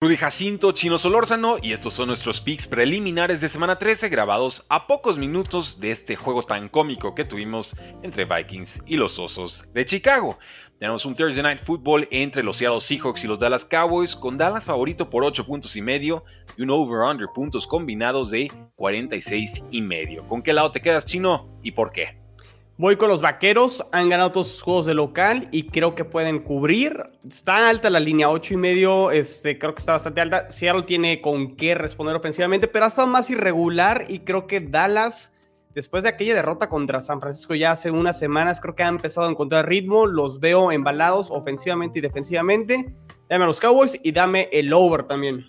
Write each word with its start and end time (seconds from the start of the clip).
Rudy 0.00 0.16
Jacinto, 0.16 0.70
Chino 0.70 0.96
Solórzano 0.96 1.56
y 1.60 1.72
estos 1.72 1.92
son 1.92 2.06
nuestros 2.06 2.40
picks 2.40 2.68
preliminares 2.68 3.40
de 3.40 3.48
semana 3.48 3.80
13 3.80 4.08
grabados 4.08 4.64
a 4.68 4.86
pocos 4.86 5.18
minutos 5.18 5.80
de 5.80 5.90
este 5.90 6.14
juego 6.14 6.44
tan 6.44 6.68
cómico 6.68 7.16
que 7.16 7.24
tuvimos 7.24 7.74
entre 8.04 8.24
Vikings 8.24 8.84
y 8.86 8.96
los 8.96 9.18
Osos 9.18 9.64
de 9.74 9.84
Chicago. 9.84 10.38
Tenemos 10.78 11.04
un 11.04 11.16
Thursday 11.16 11.42
Night 11.42 11.64
Football 11.64 12.06
entre 12.12 12.44
los 12.44 12.58
Seattle 12.58 12.80
Seahawks 12.80 13.24
y 13.24 13.26
los 13.26 13.40
Dallas 13.40 13.64
Cowboys 13.64 14.14
con 14.14 14.38
Dallas 14.38 14.64
favorito 14.64 15.10
por 15.10 15.24
8 15.24 15.44
puntos 15.44 15.74
y 15.74 15.82
medio 15.82 16.22
y 16.56 16.62
un 16.62 16.70
over-under 16.70 17.26
puntos 17.34 17.66
combinados 17.66 18.30
de 18.30 18.52
46 18.76 19.64
y 19.72 19.82
medio. 19.82 20.28
¿Con 20.28 20.42
qué 20.42 20.52
lado 20.52 20.70
te 20.70 20.80
quedas, 20.80 21.06
Chino, 21.06 21.58
y 21.60 21.72
por 21.72 21.90
qué? 21.90 22.27
Voy 22.80 22.94
con 22.94 23.08
los 23.08 23.20
vaqueros, 23.20 23.84
han 23.90 24.08
ganado 24.08 24.30
todos 24.30 24.52
sus 24.52 24.62
juegos 24.62 24.86
de 24.86 24.94
local 24.94 25.48
y 25.50 25.64
creo 25.64 25.96
que 25.96 26.04
pueden 26.04 26.38
cubrir. 26.38 27.10
Está 27.28 27.68
alta 27.68 27.90
la 27.90 27.98
línea 27.98 28.30
8 28.30 28.54
y 28.54 28.56
medio, 28.56 29.10
este, 29.10 29.58
creo 29.58 29.74
que 29.74 29.80
está 29.80 29.94
bastante 29.94 30.20
alta. 30.20 30.48
Seattle 30.48 30.84
tiene 30.84 31.20
con 31.20 31.56
qué 31.56 31.74
responder 31.74 32.14
ofensivamente, 32.14 32.68
pero 32.68 32.84
ha 32.84 32.88
estado 32.88 33.08
más 33.08 33.30
irregular 33.30 34.04
y 34.08 34.20
creo 34.20 34.46
que 34.46 34.60
Dallas, 34.60 35.34
después 35.74 36.04
de 36.04 36.10
aquella 36.10 36.36
derrota 36.36 36.68
contra 36.68 37.00
San 37.00 37.20
Francisco 37.20 37.56
ya 37.56 37.72
hace 37.72 37.90
unas 37.90 38.16
semanas, 38.16 38.60
creo 38.60 38.76
que 38.76 38.84
ha 38.84 38.88
empezado 38.88 39.26
a 39.26 39.30
encontrar 39.32 39.68
ritmo. 39.68 40.06
Los 40.06 40.38
veo 40.38 40.70
embalados 40.70 41.32
ofensivamente 41.32 41.98
y 41.98 42.02
defensivamente. 42.02 42.94
Dame 43.28 43.42
a 43.42 43.48
los 43.48 43.58
Cowboys 43.58 43.98
y 44.04 44.12
dame 44.12 44.48
el 44.52 44.72
over 44.72 45.02
también. 45.02 45.44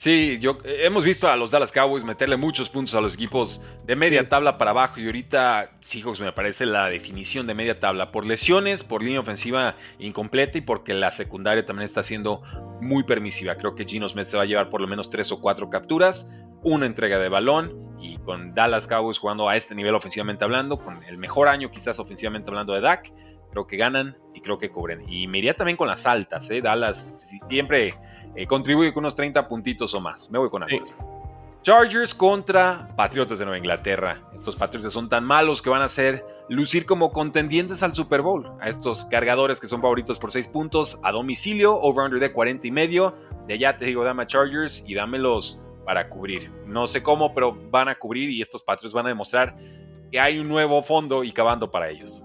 Sí, 0.00 0.38
yo, 0.40 0.56
eh, 0.64 0.84
hemos 0.84 1.04
visto 1.04 1.28
a 1.28 1.36
los 1.36 1.50
Dallas 1.50 1.72
Cowboys 1.72 2.04
meterle 2.04 2.38
muchos 2.38 2.70
puntos 2.70 2.94
a 2.94 3.02
los 3.02 3.12
equipos 3.12 3.62
de 3.84 3.96
media 3.96 4.26
tabla 4.30 4.56
para 4.56 4.70
abajo 4.70 4.98
y 4.98 5.04
ahorita 5.04 5.72
Seahawks 5.82 6.20
me 6.20 6.32
parece 6.32 6.64
la 6.64 6.88
definición 6.88 7.46
de 7.46 7.52
media 7.52 7.80
tabla 7.80 8.10
por 8.10 8.24
lesiones, 8.24 8.82
por 8.82 9.02
línea 9.02 9.20
ofensiva 9.20 9.74
incompleta 9.98 10.56
y 10.56 10.62
porque 10.62 10.94
la 10.94 11.10
secundaria 11.10 11.66
también 11.66 11.84
está 11.84 12.02
siendo 12.02 12.40
muy 12.80 13.02
permisiva. 13.02 13.56
Creo 13.56 13.74
que 13.74 13.84
Gino 13.84 14.08
Smith 14.08 14.24
se 14.24 14.38
va 14.38 14.44
a 14.44 14.46
llevar 14.46 14.70
por 14.70 14.80
lo 14.80 14.86
menos 14.86 15.10
tres 15.10 15.30
o 15.32 15.40
cuatro 15.42 15.68
capturas, 15.68 16.30
una 16.62 16.86
entrega 16.86 17.18
de 17.18 17.28
balón 17.28 17.94
y 18.00 18.16
con 18.16 18.54
Dallas 18.54 18.86
Cowboys 18.86 19.18
jugando 19.18 19.50
a 19.50 19.56
este 19.56 19.74
nivel 19.74 19.94
ofensivamente 19.94 20.44
hablando, 20.44 20.78
con 20.78 21.04
el 21.04 21.18
mejor 21.18 21.46
año 21.46 21.70
quizás 21.70 21.98
ofensivamente 21.98 22.48
hablando 22.48 22.72
de 22.72 22.80
Dak, 22.80 23.12
creo 23.50 23.66
que 23.66 23.76
ganan 23.76 24.16
y 24.34 24.40
creo 24.40 24.58
que 24.58 24.70
cubren. 24.70 25.04
Y 25.08 25.26
me 25.26 25.38
iría 25.38 25.54
también 25.54 25.76
con 25.76 25.88
las 25.88 26.06
altas, 26.06 26.48
¿eh? 26.50 26.60
Dallas 26.60 27.16
siempre 27.48 27.94
eh, 28.34 28.46
contribuye 28.46 28.92
con 28.92 29.04
unos 29.04 29.14
30 29.14 29.48
puntitos 29.48 29.94
o 29.94 30.00
más. 30.00 30.30
Me 30.30 30.38
voy 30.38 30.50
con 30.50 30.62
algo. 30.62 30.84
Chargers 31.62 32.14
contra 32.14 32.88
Patriotas 32.96 33.38
de 33.38 33.44
Nueva 33.44 33.58
Inglaterra. 33.58 34.22
Estos 34.34 34.56
Patriotas 34.56 34.94
son 34.94 35.10
tan 35.10 35.24
malos 35.24 35.60
que 35.60 35.68
van 35.68 35.82
a 35.82 35.88
ser 35.88 36.24
lucir 36.48 36.86
como 36.86 37.12
contendientes 37.12 37.82
al 37.82 37.92
Super 37.92 38.22
Bowl. 38.22 38.50
A 38.60 38.70
estos 38.70 39.04
cargadores 39.04 39.60
que 39.60 39.66
son 39.66 39.82
favoritos 39.82 40.18
por 40.18 40.30
6 40.30 40.48
puntos 40.48 40.98
a 41.02 41.12
domicilio, 41.12 41.78
over-under 41.78 42.18
de 42.18 42.32
40 42.32 42.66
y 42.66 42.70
medio. 42.70 43.14
De 43.46 43.54
allá 43.54 43.76
te 43.76 43.84
digo, 43.84 44.04
dame 44.04 44.22
a 44.22 44.26
Chargers 44.26 44.82
y 44.86 44.94
dámelos 44.94 45.62
para 45.84 46.08
cubrir. 46.08 46.50
No 46.66 46.86
sé 46.86 47.02
cómo, 47.02 47.34
pero 47.34 47.54
van 47.70 47.88
a 47.88 47.94
cubrir 47.94 48.30
y 48.30 48.40
estos 48.40 48.62
Patriots 48.62 48.94
van 48.94 49.06
a 49.06 49.10
demostrar 49.10 49.56
que 50.10 50.18
hay 50.18 50.38
un 50.38 50.48
nuevo 50.48 50.82
fondo 50.82 51.24
y 51.24 51.32
cavando 51.32 51.70
para 51.70 51.90
ellos. 51.90 52.22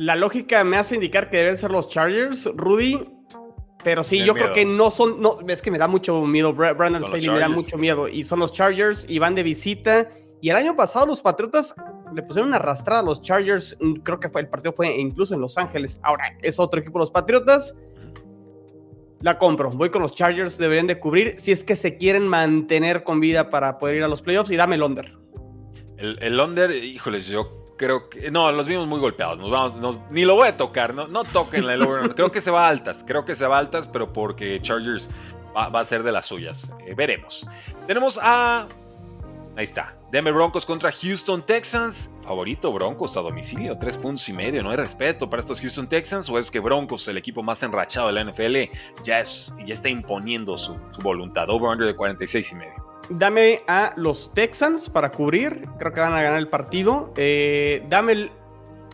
La 0.00 0.16
lógica 0.16 0.64
me 0.64 0.78
hace 0.78 0.94
indicar 0.94 1.28
que 1.28 1.36
deben 1.36 1.58
ser 1.58 1.70
los 1.70 1.86
Chargers. 1.86 2.48
Rudy, 2.54 3.06
pero 3.84 4.02
sí, 4.02 4.24
yo 4.24 4.32
creo 4.32 4.54
que 4.54 4.64
no 4.64 4.90
son. 4.90 5.20
No, 5.20 5.40
es 5.46 5.60
que 5.60 5.70
me 5.70 5.76
da 5.76 5.88
mucho 5.88 6.22
miedo. 6.22 6.54
Brandon 6.54 7.04
Staley 7.04 7.28
me 7.28 7.38
da 7.38 7.50
mucho 7.50 7.76
miedo. 7.76 8.08
Y 8.08 8.22
son 8.22 8.38
los 8.38 8.50
Chargers 8.54 9.04
y 9.06 9.18
van 9.18 9.34
de 9.34 9.42
visita. 9.42 10.08
Y 10.40 10.48
el 10.48 10.56
año 10.56 10.74
pasado 10.74 11.04
los 11.04 11.20
Patriotas 11.20 11.74
le 12.14 12.22
pusieron 12.22 12.48
una 12.48 12.56
arrastrada 12.56 13.02
a 13.02 13.04
los 13.04 13.20
Chargers. 13.20 13.76
Mm, 13.78 13.96
creo 13.96 14.18
que 14.18 14.30
fue 14.30 14.40
el 14.40 14.48
partido 14.48 14.72
fue 14.72 14.90
incluso 14.98 15.34
en 15.34 15.42
Los 15.42 15.58
Ángeles. 15.58 16.00
Ahora 16.02 16.34
es 16.40 16.58
otro 16.58 16.80
equipo 16.80 16.98
los 16.98 17.10
Patriotas. 17.10 17.76
La 19.20 19.36
compro. 19.36 19.70
Voy 19.70 19.90
con 19.90 20.00
los 20.00 20.14
Chargers. 20.14 20.56
Deberían 20.56 20.86
de 20.86 20.98
cubrir 20.98 21.34
si 21.38 21.52
es 21.52 21.62
que 21.62 21.76
se 21.76 21.98
quieren 21.98 22.26
mantener 22.26 23.04
con 23.04 23.20
vida 23.20 23.50
para 23.50 23.76
poder 23.76 23.96
ir 23.96 24.04
a 24.04 24.08
los 24.08 24.22
playoffs. 24.22 24.50
Y 24.50 24.56
dame 24.56 24.76
el 24.76 24.82
under. 24.82 25.18
El, 25.98 26.18
el 26.22 26.40
under, 26.40 26.70
híjoles, 26.70 27.26
yo 27.26 27.59
creo 27.80 28.10
que. 28.10 28.30
No, 28.30 28.52
los 28.52 28.66
vimos 28.66 28.86
muy 28.86 29.00
golpeados. 29.00 29.38
Nos 29.38 29.50
vamos, 29.50 29.98
ni 30.10 30.26
lo 30.26 30.34
voy 30.34 30.48
a 30.48 30.56
tocar. 30.56 30.92
No, 30.92 31.08
no 31.08 31.24
toquen 31.24 31.66
la 31.66 31.74
over. 31.82 32.14
creo 32.14 32.30
que 32.30 32.42
se 32.42 32.50
va 32.50 32.66
a 32.66 32.68
altas. 32.68 33.02
Creo 33.06 33.24
que 33.24 33.34
se 33.34 33.46
va 33.46 33.56
a 33.56 33.58
altas, 33.58 33.88
pero 33.88 34.12
porque 34.12 34.60
Chargers 34.60 35.08
va, 35.56 35.80
a 35.80 35.84
ser 35.86 36.02
de 36.02 36.12
las 36.12 36.26
suyas. 36.26 36.70
Eh, 36.86 36.94
veremos. 36.94 37.46
Tenemos 37.86 38.18
a. 38.22 38.68
Ahí 39.56 39.64
está. 39.64 39.96
Denver 40.12 40.34
Broncos 40.34 40.66
contra 40.66 40.92
Houston 40.92 41.44
Texans. 41.44 42.10
Favorito 42.22 42.70
Broncos 42.70 43.16
a 43.16 43.20
domicilio, 43.20 43.78
tres 43.78 43.96
puntos 43.96 44.28
y 44.28 44.32
medio. 44.34 44.62
No 44.62 44.70
hay 44.70 44.76
respeto 44.76 45.28
para 45.30 45.40
estos 45.40 45.60
Houston 45.60 45.88
Texans. 45.88 46.28
¿O 46.28 46.38
es 46.38 46.50
que 46.50 46.60
Broncos, 46.60 47.08
el 47.08 47.16
equipo 47.16 47.42
más 47.42 47.62
enrachado 47.62 48.08
de 48.08 48.12
la 48.12 48.24
NFL, 48.30 48.76
ya, 49.02 49.20
es, 49.20 49.54
ya 49.64 49.72
está 49.72 49.88
imponiendo 49.88 50.58
su, 50.58 50.76
su 50.90 51.00
voluntad? 51.00 51.48
Over-under 51.48 51.86
de 51.86 51.96
46 51.96 52.52
y 52.52 52.54
medio. 52.56 52.79
Dame 53.10 53.62
a 53.66 53.92
los 53.96 54.32
Texans 54.34 54.88
para 54.88 55.10
cubrir. 55.10 55.66
Creo 55.80 55.92
que 55.92 55.98
van 55.98 56.12
a 56.12 56.22
ganar 56.22 56.38
el 56.38 56.46
partido. 56.46 57.12
Eh, 57.16 57.84
dame 57.88 58.12
el. 58.12 58.30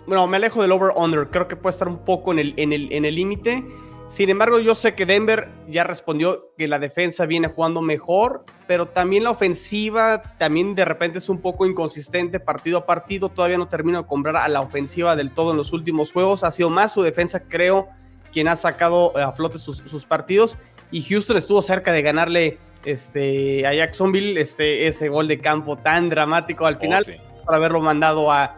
Bueno, 0.07 0.27
me 0.27 0.39
alejo 0.39 0.63
del 0.63 0.73
over-under. 0.73 1.29
Creo 1.29 1.49
que 1.49 1.57
puede 1.57 1.73
estar 1.73 1.87
un 1.87 1.99
poco 1.99 2.33
en 2.33 2.39
el 2.39 2.55
límite. 2.57 2.97
En 2.97 3.05
el, 3.05 3.15
límite. 3.15 3.67
Sin 4.09 4.31
embargo, 4.31 4.59
yo 4.59 4.75
sé 4.75 4.95
que 4.95 5.05
Denver 5.05 5.51
ya 5.69 5.85
respondió 5.85 6.51
que 6.57 6.67
la 6.67 6.79
defensa 6.79 7.27
viene 7.27 7.49
jugando 7.49 7.83
mejor, 7.83 8.47
pero 8.67 8.89
también 8.89 9.25
la 9.25 9.33
ofensiva 9.33 10.23
también 10.39 10.75
de 10.75 10.87
repente 10.87 11.19
es 11.19 11.29
un 11.29 11.43
poco 11.43 11.67
inconsistente 11.67 12.41
partido 12.41 12.79
a 12.79 12.87
partido. 12.87 13.29
Todavía 13.29 13.59
no 13.59 13.69
termino 13.69 14.01
de 14.01 14.09
comprar 14.09 14.37
a 14.37 14.49
la 14.49 14.63
ofensiva 14.63 15.15
del 15.15 15.35
todo 15.35 15.51
en 15.51 15.59
los 15.59 15.75
últimos 15.75 16.13
juegos. 16.13 16.43
Ha 16.43 16.53
sido 16.53 16.71
más 16.71 16.91
su 16.91 17.03
defensa, 17.03 17.41
creo, 17.41 17.89
quien 18.33 18.49
ha 18.49 18.57
sacado 18.57 19.15
a 19.15 19.33
flote 19.33 19.59
sus, 19.59 19.79
sus 19.79 20.07
partidos. 20.07 20.57
Y 20.91 21.03
Houston 21.03 21.37
estuvo 21.37 21.61
cerca 21.61 21.93
de 21.93 22.01
ganarle 22.01 22.59
este, 22.85 23.67
a 23.67 23.75
Jacksonville, 23.75 24.41
este, 24.41 24.87
ese 24.87 25.09
gol 25.09 25.29
de 25.29 25.39
campo 25.39 25.77
tan 25.77 26.09
dramático 26.09 26.67
al 26.67 26.77
oh, 26.77 26.81
final, 26.81 27.05
para 27.45 27.59
haberlo 27.59 27.81
mandado 27.81 28.31
a, 28.31 28.57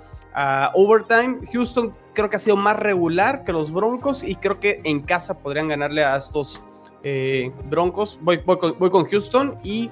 overtime. 0.75 1.39
Houston 1.53 1.95
creo 2.15 2.31
que 2.31 2.37
ha 2.37 2.39
sido 2.39 2.57
más 2.57 2.77
regular 2.77 3.45
que 3.45 3.53
los 3.53 3.73
Broncos 3.73 4.23
y 4.23 4.37
creo 4.37 4.61
que 4.61 4.81
en 4.85 5.01
casa 5.01 5.39
podrían 5.39 5.69
ganarle 5.69 6.05
a 6.05 6.17
estos 6.17 6.63
eh, 7.03 7.51
Broncos. 7.65 8.19
Voy, 8.23 8.41
voy, 8.45 8.91
con, 8.91 9.05
Houston 9.07 9.59
y 9.65 9.91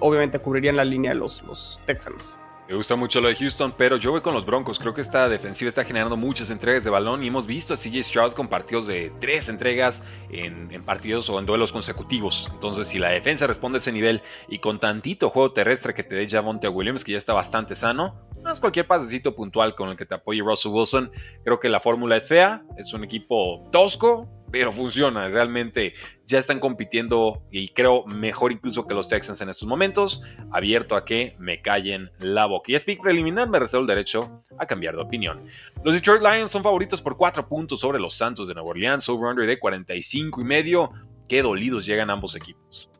obviamente 0.00 0.38
cubrirían 0.38 0.76
la 0.76 0.84
línea 0.84 1.14
los, 1.14 1.42
los 1.42 1.80
Texans. 1.86 2.36
Me 2.68 2.74
gusta 2.74 2.96
mucho 2.96 3.22
lo 3.22 3.28
de 3.28 3.34
Houston, 3.34 3.72
pero 3.78 3.96
yo 3.96 4.10
voy 4.10 4.20
con 4.20 4.34
los 4.34 4.44
Broncos. 4.44 4.78
Creo 4.78 4.92
que 4.92 5.00
esta 5.00 5.26
defensiva 5.30 5.70
está 5.70 5.84
generando 5.84 6.18
muchas 6.18 6.50
entregas 6.50 6.84
de 6.84 6.90
balón 6.90 7.24
y 7.24 7.28
hemos 7.28 7.46
visto 7.46 7.72
a 7.72 7.78
CJ 7.78 8.02
Stroud 8.02 8.32
con 8.34 8.48
partidos 8.48 8.86
de 8.86 9.10
tres 9.20 9.48
entregas 9.48 10.02
en, 10.28 10.68
partidos 10.84 11.30
o 11.30 11.38
en 11.38 11.46
duelos 11.46 11.72
consecutivos. 11.72 12.50
Entonces, 12.52 12.86
si 12.86 12.98
la 12.98 13.08
defensa 13.08 13.46
responde 13.46 13.76
a 13.76 13.80
ese 13.80 13.90
nivel 13.90 14.20
y 14.48 14.58
con 14.58 14.80
tantito 14.80 15.30
juego 15.30 15.50
terrestre 15.50 15.94
que 15.94 16.02
te 16.02 16.14
dé 16.14 16.28
Javonte 16.28 16.68
Williams, 16.68 17.04
que 17.04 17.12
ya 17.12 17.18
está 17.18 17.32
bastante 17.32 17.74
sano, 17.74 18.28
más 18.42 18.60
cualquier 18.60 18.86
pasecito 18.86 19.34
puntual 19.34 19.74
con 19.74 19.88
el 19.88 19.96
que 19.96 20.04
te 20.04 20.16
apoye 20.16 20.42
Russell 20.42 20.72
Wilson, 20.72 21.10
creo 21.44 21.58
que 21.58 21.70
la 21.70 21.80
fórmula 21.80 22.18
es 22.18 22.28
fea. 22.28 22.64
Es 22.76 22.92
un 22.92 23.02
equipo 23.02 23.66
tosco, 23.72 24.28
pero 24.50 24.72
funciona. 24.72 25.28
Realmente 25.28 25.94
ya 26.26 26.38
están 26.38 26.60
compitiendo 26.60 27.42
y 27.50 27.68
creo 27.68 28.04
mejor 28.06 28.52
incluso 28.52 28.86
que 28.86 28.94
los 28.94 29.08
Texans 29.08 29.40
en 29.40 29.48
estos 29.48 29.68
momentos. 29.68 30.22
Abierto 30.50 30.96
a 30.96 31.04
que 31.04 31.34
me 31.38 31.60
callen 31.60 32.10
la 32.18 32.46
boca. 32.46 32.72
Y 32.72 32.74
es 32.74 32.84
pick 32.84 33.00
preliminar, 33.00 33.48
me 33.48 33.58
reservo 33.58 33.82
el 33.82 33.88
derecho 33.88 34.42
a 34.58 34.66
cambiar 34.66 34.94
de 34.94 35.02
opinión. 35.02 35.44
Los 35.84 35.94
Detroit 35.94 36.22
Lions 36.22 36.50
son 36.50 36.62
favoritos 36.62 37.02
por 37.02 37.16
4 37.16 37.48
puntos 37.48 37.80
sobre 37.80 37.98
los 37.98 38.14
Santos 38.14 38.48
de 38.48 38.54
Nueva 38.54 38.70
Orleans, 38.70 39.08
over-under 39.08 39.46
de 39.46 39.58
45 39.58 40.40
y 40.40 40.44
medio. 40.44 40.90
Qué 41.28 41.42
dolidos 41.42 41.86
llegan 41.86 42.10
ambos 42.10 42.34
equipos. 42.34 42.90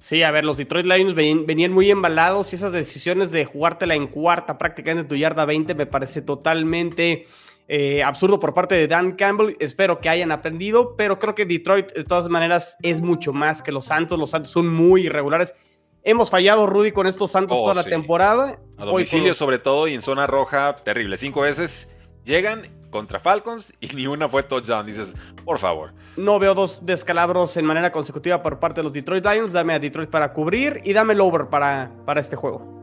Sí, 0.00 0.22
a 0.22 0.30
ver, 0.30 0.44
los 0.44 0.56
Detroit 0.56 0.86
Lions 0.86 1.12
venían 1.12 1.72
muy 1.72 1.90
embalados 1.90 2.52
y 2.52 2.56
esas 2.56 2.72
decisiones 2.72 3.32
de 3.32 3.44
jugártela 3.44 3.96
en 3.96 4.06
cuarta, 4.06 4.56
prácticamente 4.56 5.08
tu 5.08 5.16
yarda 5.16 5.44
20, 5.44 5.74
me 5.74 5.86
parece 5.86 6.22
totalmente 6.22 7.26
eh, 7.68 8.02
absurdo 8.02 8.40
por 8.40 8.54
parte 8.54 8.74
de 8.74 8.88
Dan 8.88 9.12
Campbell. 9.12 9.56
Espero 9.60 10.00
que 10.00 10.08
hayan 10.08 10.32
aprendido, 10.32 10.96
pero 10.96 11.18
creo 11.18 11.34
que 11.34 11.44
Detroit 11.44 11.92
de 11.92 12.04
todas 12.04 12.28
maneras 12.28 12.78
es 12.82 13.02
mucho 13.02 13.34
más 13.34 13.62
que 13.62 13.70
los 13.70 13.84
Santos. 13.84 14.18
Los 14.18 14.30
Santos 14.30 14.50
son 14.50 14.68
muy 14.68 15.06
irregulares. 15.06 15.54
Hemos 16.02 16.30
fallado, 16.30 16.66
Rudy, 16.66 16.92
con 16.92 17.06
estos 17.06 17.30
Santos 17.30 17.58
oh, 17.60 17.64
toda 17.64 17.74
la 17.74 17.84
temporada. 17.84 18.58
A 18.78 18.86
domicilio 18.86 19.34
sobre 19.34 19.58
todo 19.58 19.86
y 19.86 19.94
en 19.94 20.00
zona 20.00 20.26
roja, 20.26 20.76
terrible. 20.76 21.18
Cinco 21.18 21.42
veces 21.42 21.92
llegan 22.24 22.70
contra 22.90 23.20
Falcons 23.20 23.74
y 23.80 23.88
ni 23.88 24.06
una 24.06 24.30
fue 24.30 24.42
touchdown. 24.42 24.86
Dices, 24.86 25.14
por 25.44 25.58
favor. 25.58 25.92
No 26.16 26.38
veo 26.38 26.54
dos 26.54 26.86
descalabros 26.86 27.58
en 27.58 27.66
manera 27.66 27.92
consecutiva 27.92 28.42
por 28.42 28.58
parte 28.58 28.80
de 28.80 28.84
los 28.84 28.94
Detroit 28.94 29.26
Lions. 29.26 29.52
Dame 29.52 29.74
a 29.74 29.78
Detroit 29.78 30.08
para 30.08 30.32
cubrir 30.32 30.80
y 30.84 30.94
dame 30.94 31.12
el 31.12 31.20
over 31.20 31.48
para, 31.48 31.92
para 32.06 32.20
este 32.20 32.36
juego. 32.36 32.77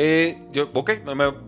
Eh, 0.00 0.38
ok, 0.74 0.90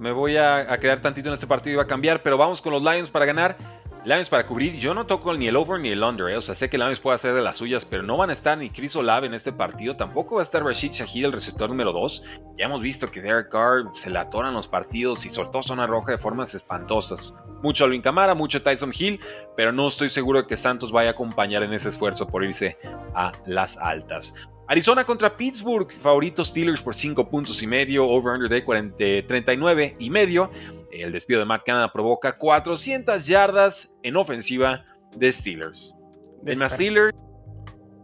me, 0.00 0.11
voy 0.11 0.37
a, 0.37 0.73
a, 0.73 0.81
quedar 0.81 1.00
tantito 1.00 1.29
en 1.29 1.35
este 1.35 1.47
partido 1.47 1.75
y 1.75 1.76
va 1.76 1.85
a 1.85 1.87
cambiar, 1.87 2.20
pero 2.20 2.37
vamos 2.37 2.61
con 2.61 2.73
los 2.73 2.82
Lions 2.82 3.08
para 3.08 3.25
ganar. 3.25 3.56
Lions 4.05 4.29
para 4.29 4.44
cubrir, 4.44 4.76
yo 4.76 4.93
no 4.93 5.06
toco 5.06 5.37
ni 5.37 5.47
el 5.47 5.55
over 5.55 5.79
ni 5.79 5.91
el 5.91 6.02
under, 6.02 6.29
eh. 6.31 6.37
o 6.37 6.41
sea, 6.41 6.56
sé 6.56 6.69
que 6.69 6.76
Lions 6.76 6.99
puede 6.99 7.14
hacer 7.14 7.32
de 7.32 7.43
las 7.43 7.58
suyas, 7.58 7.85
pero 7.85 8.02
no 8.02 8.17
van 8.17 8.31
a 8.31 8.32
estar 8.32 8.58
ni 8.58 8.70
Chris 8.70 8.97
Olave 8.97 9.29
en 9.29 9.35
este 9.35 9.52
partido, 9.52 9.94
tampoco 9.94 10.37
va 10.37 10.41
a 10.41 10.43
estar 10.43 10.64
Rashid 10.64 10.91
Shahid, 10.91 11.26
el 11.26 11.32
receptor 11.32 11.69
número 11.69 11.93
2. 11.93 12.25
Ya 12.58 12.64
hemos 12.64 12.81
visto 12.81 13.08
que 13.08 13.20
Derek 13.20 13.50
Carr 13.50 13.85
se 13.93 14.11
le 14.11 14.19
atoran 14.19 14.55
los 14.55 14.67
partidos 14.67 15.25
y 15.26 15.29
soltó 15.29 15.62
zona 15.62 15.87
roja 15.87 16.12
de 16.12 16.19
formas 16.19 16.52
espantosas. 16.55 17.32
Mucho 17.62 17.85
Alvin 17.85 18.02
Camara, 18.02 18.35
mucho 18.35 18.62
Tyson 18.62 18.91
Hill, 18.99 19.20
pero 19.56 19.70
no 19.70 19.87
estoy 19.87 20.08
seguro 20.08 20.43
de 20.43 20.49
que 20.49 20.56
Santos 20.56 20.91
vaya 20.91 21.11
a 21.11 21.12
acompañar 21.12 21.62
en 21.62 21.75
ese 21.75 21.91
esfuerzo 21.91 22.26
por 22.26 22.43
irse 22.43 22.79
a 23.14 23.31
las 23.47 23.76
altas. 23.76 24.35
Arizona 24.70 25.05
contra 25.05 25.37
Pittsburgh, 25.37 25.90
favoritos 26.00 26.46
Steelers 26.46 26.81
por 26.81 26.94
5 26.94 27.28
puntos 27.28 27.61
y 27.61 27.67
medio, 27.67 28.06
over-under 28.06 28.49
de 28.49 28.64
40, 28.64 28.96
39 29.26 29.96
y 29.99 30.11
medio. 30.11 30.49
El 30.93 31.11
despido 31.11 31.40
de 31.40 31.46
Matt 31.46 31.64
Canada 31.64 31.93
provoca 31.93 32.38
400 32.38 33.26
yardas 33.26 33.90
en 34.05 34.14
ofensiva 34.14 34.84
de 35.17 35.32
Steelers. 35.32 35.96
De 36.43 36.55
más 36.55 36.75
Steelers 36.75 37.17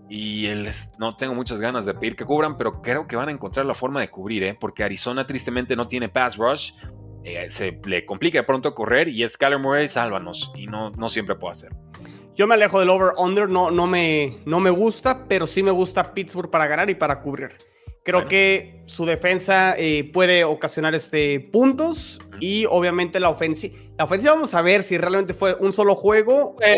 y 0.08 0.46
el, 0.46 0.68
no 0.98 1.14
tengo 1.14 1.36
muchas 1.36 1.60
ganas 1.60 1.86
de 1.86 1.94
pedir 1.94 2.16
que 2.16 2.24
cubran, 2.24 2.58
pero 2.58 2.82
creo 2.82 3.06
que 3.06 3.14
van 3.14 3.28
a 3.28 3.32
encontrar 3.32 3.64
la 3.64 3.74
forma 3.76 4.00
de 4.00 4.10
cubrir, 4.10 4.42
¿eh? 4.42 4.56
porque 4.58 4.82
Arizona 4.82 5.24
tristemente 5.24 5.76
no 5.76 5.86
tiene 5.86 6.08
pass 6.08 6.36
rush. 6.36 6.72
Eh, 7.22 7.48
se 7.48 7.80
le 7.84 8.04
complica 8.04 8.38
de 8.38 8.44
pronto 8.44 8.74
correr 8.74 9.06
y 9.06 9.22
es 9.22 9.38
Kyler 9.38 9.60
Murray, 9.60 9.88
sálvanos. 9.88 10.50
Y 10.56 10.66
no, 10.66 10.90
no 10.90 11.08
siempre 11.10 11.36
puede 11.36 11.52
hacer. 11.52 11.70
Yo 12.36 12.46
me 12.46 12.54
alejo 12.54 12.78
del 12.78 12.90
over-under, 12.90 13.48
no, 13.48 13.70
no, 13.70 13.86
me, 13.86 14.36
no 14.44 14.60
me 14.60 14.68
gusta, 14.68 15.24
pero 15.26 15.46
sí 15.46 15.62
me 15.62 15.70
gusta 15.70 16.12
Pittsburgh 16.12 16.50
para 16.50 16.66
ganar 16.66 16.90
y 16.90 16.94
para 16.94 17.22
cubrir. 17.22 17.56
Creo 18.02 18.28
que 18.28 18.82
su 18.84 19.04
defensa 19.04 19.74
eh, 19.76 20.08
puede 20.12 20.44
ocasionar 20.44 20.94
este, 20.94 21.40
puntos 21.40 22.20
y 22.38 22.64
obviamente 22.66 23.18
la 23.18 23.30
ofensiva. 23.30 23.76
La 23.98 24.04
ofensiva 24.04 24.34
vamos 24.34 24.54
a 24.54 24.62
ver 24.62 24.82
si 24.84 24.96
realmente 24.98 25.34
fue 25.34 25.54
un 25.54 25.72
solo 25.72 25.96
juego. 25.96 26.56
Eh, 26.60 26.76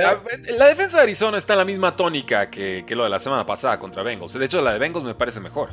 la 0.56 0.69
defensa 0.69 0.99
de 0.99 1.02
Arizona 1.02 1.37
está 1.37 1.55
en 1.55 1.58
la 1.58 1.64
misma 1.66 1.96
tónica 1.96 2.49
que, 2.49 2.84
que, 2.87 2.94
lo 2.94 3.05
de 3.05 3.10
la 3.10 3.19
semana 3.19 3.44
pasada 3.44 3.78
contra 3.78 4.02
Bengals. 4.02 4.32
De 4.32 4.44
hecho, 4.44 4.62
la 4.62 4.72
de 4.72 4.78
Bengals 4.78 5.05
me 5.05 5.14
parece 5.14 5.40
mejor. 5.40 5.70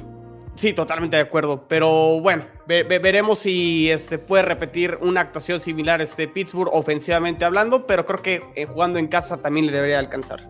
Sí, 0.55 0.73
totalmente 0.73 1.17
de 1.17 1.23
acuerdo. 1.23 1.65
Pero 1.67 2.19
bueno, 2.21 2.45
ve, 2.65 2.83
ve, 2.83 2.99
veremos 2.99 3.39
si 3.39 3.91
este, 3.91 4.17
puede 4.17 4.43
repetir 4.43 4.97
una 5.01 5.21
actuación 5.21 5.59
similar 5.59 6.01
este 6.01 6.27
Pittsburgh 6.27 6.69
ofensivamente 6.71 7.45
hablando, 7.45 7.85
pero 7.85 8.05
creo 8.05 8.21
que 8.21 8.43
eh, 8.55 8.65
jugando 8.65 8.97
en 8.97 9.07
casa 9.07 9.37
también 9.37 9.65
le 9.67 9.73
debería 9.73 9.99
alcanzar. 9.99 10.47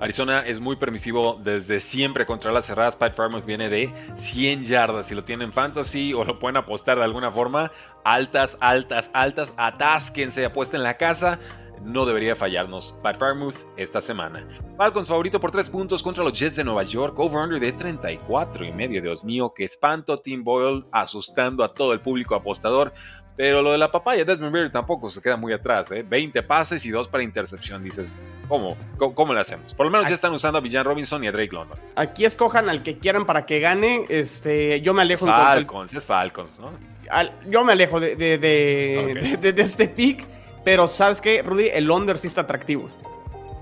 Arizona 0.00 0.40
es 0.46 0.60
muy 0.60 0.76
permisivo 0.76 1.40
desde 1.42 1.80
siempre 1.80 2.26
contra 2.26 2.52
las 2.52 2.66
cerradas. 2.66 2.96
Pat 2.96 3.14
Farmers 3.14 3.44
viene 3.44 3.68
de 3.68 3.92
100 4.16 4.64
yardas. 4.64 5.06
Si 5.06 5.14
lo 5.14 5.24
tienen 5.24 5.52
fantasy 5.52 6.12
o 6.14 6.24
lo 6.24 6.38
pueden 6.38 6.56
apostar 6.56 6.98
de 6.98 7.04
alguna 7.04 7.30
forma, 7.30 7.70
altas, 8.04 8.56
altas, 8.60 9.10
altas, 9.12 9.52
atásquense, 9.56 10.44
apuesten 10.44 10.80
en 10.80 10.84
la 10.84 10.96
casa. 10.96 11.38
No 11.84 12.06
debería 12.06 12.36
fallarnos 12.36 12.94
Pat 13.02 13.18
Farmouth 13.18 13.56
esta 13.76 14.00
semana. 14.00 14.46
Falcons 14.76 15.08
favorito 15.08 15.40
por 15.40 15.50
3 15.50 15.68
puntos 15.68 16.02
contra 16.02 16.22
los 16.24 16.32
Jets 16.32 16.56
de 16.56 16.64
Nueva 16.64 16.84
York. 16.84 17.18
Over-under 17.18 17.60
de 17.60 17.72
34 17.72 18.64
y 18.64 18.72
medio. 18.72 19.02
Dios 19.02 19.24
mío, 19.24 19.52
qué 19.54 19.64
espanto. 19.64 20.18
Tim 20.18 20.44
Boyle 20.44 20.84
asustando 20.92 21.64
a 21.64 21.68
todo 21.68 21.92
el 21.92 22.00
público 22.00 22.34
apostador. 22.34 22.92
Pero 23.34 23.62
lo 23.62 23.72
de 23.72 23.78
la 23.78 23.90
papaya, 23.90 24.24
Desmond 24.24 24.52
Reader 24.52 24.70
tampoco 24.70 25.08
se 25.08 25.22
queda 25.22 25.36
muy 25.38 25.54
atrás, 25.54 25.90
¿eh? 25.90 26.04
20 26.06 26.42
pases 26.42 26.84
y 26.84 26.90
2 26.90 27.08
para 27.08 27.22
intercepción. 27.24 27.82
Dices, 27.82 28.14
¿cómo? 28.46 28.76
¿Cómo, 28.98 29.14
cómo 29.14 29.32
le 29.32 29.40
hacemos? 29.40 29.72
Por 29.72 29.86
lo 29.86 29.90
menos 29.90 30.08
ya 30.08 30.14
están 30.14 30.34
usando 30.34 30.58
a 30.58 30.60
Villan 30.60 30.84
Robinson 30.84 31.24
y 31.24 31.28
a 31.28 31.32
Drake 31.32 31.52
London. 31.52 31.78
Aquí 31.96 32.26
escojan 32.26 32.68
al 32.68 32.82
que 32.82 32.98
quieran 32.98 33.24
para 33.24 33.46
que 33.46 33.58
gane. 33.58 34.04
Este, 34.10 34.82
yo 34.82 34.92
me 34.92 35.02
alejo. 35.02 35.26
Es 35.26 35.32
Falcons, 35.32 35.94
es 35.94 36.04
Falcons, 36.04 36.60
¿no? 36.60 36.72
Al, 37.10 37.32
yo 37.48 37.64
me 37.64 37.72
alejo 37.72 38.00
de, 38.00 38.16
de, 38.16 38.36
de, 38.36 39.16
okay. 39.18 39.36
de, 39.36 39.52
de 39.54 39.62
este 39.62 39.88
pick, 39.88 40.26
pero 40.64 40.88
¿sabes 40.88 41.20
qué, 41.20 41.42
Rudy? 41.42 41.68
El 41.72 41.90
under 41.90 42.18
sí 42.18 42.26
está 42.26 42.42
atractivo. 42.42 42.88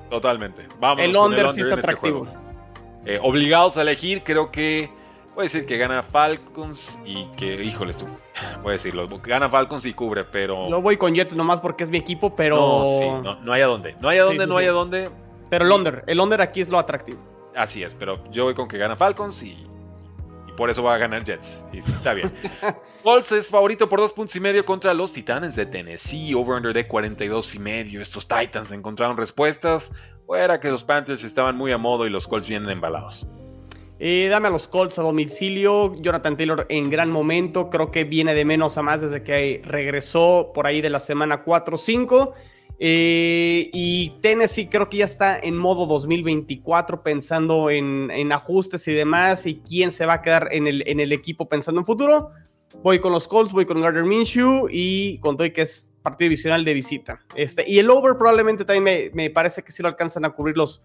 Totalmente. 0.08 0.66
Vamos. 0.78 1.02
El 1.02 1.10
el 1.10 1.16
under 1.16 1.52
sí 1.52 1.60
está 1.60 1.74
atractivo. 1.74 2.26
Este 2.26 3.14
eh, 3.14 3.20
obligados 3.22 3.76
a 3.76 3.82
elegir, 3.82 4.22
creo 4.22 4.50
que 4.50 4.90
Puede 5.34 5.46
decir 5.46 5.64
que 5.64 5.78
gana 5.78 6.02
Falcons 6.02 6.98
y 7.04 7.24
que, 7.36 7.62
híjoles 7.62 7.96
tú, 7.96 8.06
voy 8.62 8.70
a 8.70 8.72
decirlo, 8.72 9.08
gana 9.22 9.48
Falcons 9.48 9.86
y 9.86 9.94
cubre, 9.94 10.24
pero... 10.24 10.68
No 10.68 10.82
voy 10.82 10.96
con 10.96 11.14
Jets 11.14 11.36
nomás 11.36 11.60
porque 11.60 11.84
es 11.84 11.90
mi 11.90 11.98
equipo, 11.98 12.34
pero... 12.34 12.56
No, 12.56 12.84
sí, 12.84 13.22
no, 13.22 13.34
no 13.36 13.52
hay 13.52 13.62
a 13.62 13.66
dónde, 13.66 13.94
no 14.00 14.08
hay 14.08 14.18
a 14.18 14.24
dónde, 14.24 14.44
sí, 14.44 14.44
sí, 14.44 14.50
no 14.50 14.58
hay 14.58 14.66
a 14.66 14.72
dónde. 14.72 15.10
Pero 15.48 15.64
el 15.66 15.72
under, 15.72 16.04
el 16.06 16.20
under 16.20 16.40
aquí 16.40 16.60
es 16.60 16.68
lo 16.68 16.78
atractivo. 16.78 17.20
Así 17.54 17.82
es, 17.82 17.94
pero 17.94 18.22
yo 18.30 18.44
voy 18.44 18.54
con 18.54 18.66
que 18.68 18.76
gana 18.76 18.96
Falcons 18.96 19.42
y 19.42 19.66
por 20.60 20.68
eso 20.68 20.82
va 20.82 20.94
a 20.94 20.98
ganar 20.98 21.24
Jets. 21.24 21.58
Está 21.72 22.12
bien. 22.12 22.30
Colts 23.02 23.32
es 23.32 23.48
favorito 23.48 23.88
por 23.88 23.98
dos 23.98 24.12
puntos 24.12 24.36
y 24.36 24.40
medio 24.40 24.62
contra 24.66 24.92
los 24.92 25.10
Titanes 25.10 25.56
de 25.56 25.64
Tennessee, 25.64 26.34
over-under 26.34 26.74
de 26.74 26.86
42 26.86 27.54
y 27.54 27.58
medio. 27.58 28.02
Estos 28.02 28.28
Titans 28.28 28.70
encontraron 28.70 29.16
respuestas. 29.16 29.90
Fuera 30.26 30.60
que 30.60 30.70
los 30.70 30.84
Panthers 30.84 31.24
estaban 31.24 31.56
muy 31.56 31.72
a 31.72 31.78
modo 31.78 32.06
y 32.06 32.10
los 32.10 32.28
Colts 32.28 32.46
vienen 32.46 32.68
embalados. 32.68 33.26
Dame 33.98 34.48
a 34.48 34.50
los 34.50 34.68
Colts 34.68 34.98
a 34.98 35.02
domicilio. 35.02 35.94
Jonathan 35.94 36.36
Taylor 36.36 36.66
en 36.68 36.90
gran 36.90 37.10
momento. 37.10 37.70
Creo 37.70 37.90
que 37.90 38.04
viene 38.04 38.34
de 38.34 38.44
menos 38.44 38.76
a 38.76 38.82
más 38.82 39.00
desde 39.00 39.22
que 39.22 39.62
regresó 39.64 40.50
por 40.54 40.66
ahí 40.66 40.82
de 40.82 40.90
la 40.90 41.00
semana 41.00 41.42
4 41.42 41.74
o 41.74 41.78
5. 41.78 42.34
Eh, 42.82 43.68
y 43.74 44.14
Tennessee 44.22 44.66
creo 44.66 44.88
que 44.88 44.96
ya 44.96 45.04
está 45.04 45.38
en 45.38 45.54
modo 45.54 45.84
2024 45.84 47.02
pensando 47.02 47.68
en, 47.68 48.10
en, 48.10 48.32
ajustes 48.32 48.88
y 48.88 48.92
demás 48.92 49.46
y 49.46 49.56
quién 49.56 49.92
se 49.92 50.06
va 50.06 50.14
a 50.14 50.22
quedar 50.22 50.48
en 50.50 50.66
el, 50.66 50.82
en 50.86 50.98
el 50.98 51.12
equipo 51.12 51.46
pensando 51.46 51.82
en 51.82 51.84
futuro. 51.84 52.30
Voy 52.82 52.98
con 52.98 53.12
los 53.12 53.28
Colts, 53.28 53.52
voy 53.52 53.66
con 53.66 53.82
Gardner 53.82 54.04
Minshew 54.04 54.68
y 54.70 55.18
con 55.18 55.36
Toy 55.36 55.52
que 55.52 55.62
es 55.62 55.92
partido 56.02 56.30
divisional 56.30 56.64
de 56.64 56.72
visita. 56.72 57.20
Este, 57.34 57.68
y 57.70 57.78
el 57.78 57.90
over 57.90 58.16
probablemente 58.16 58.64
también 58.64 58.84
me, 58.84 59.10
me 59.12 59.28
parece 59.28 59.62
que 59.62 59.72
sí 59.72 59.82
lo 59.82 59.88
alcanzan 59.88 60.24
a 60.24 60.30
cubrir 60.30 60.56
los, 60.56 60.82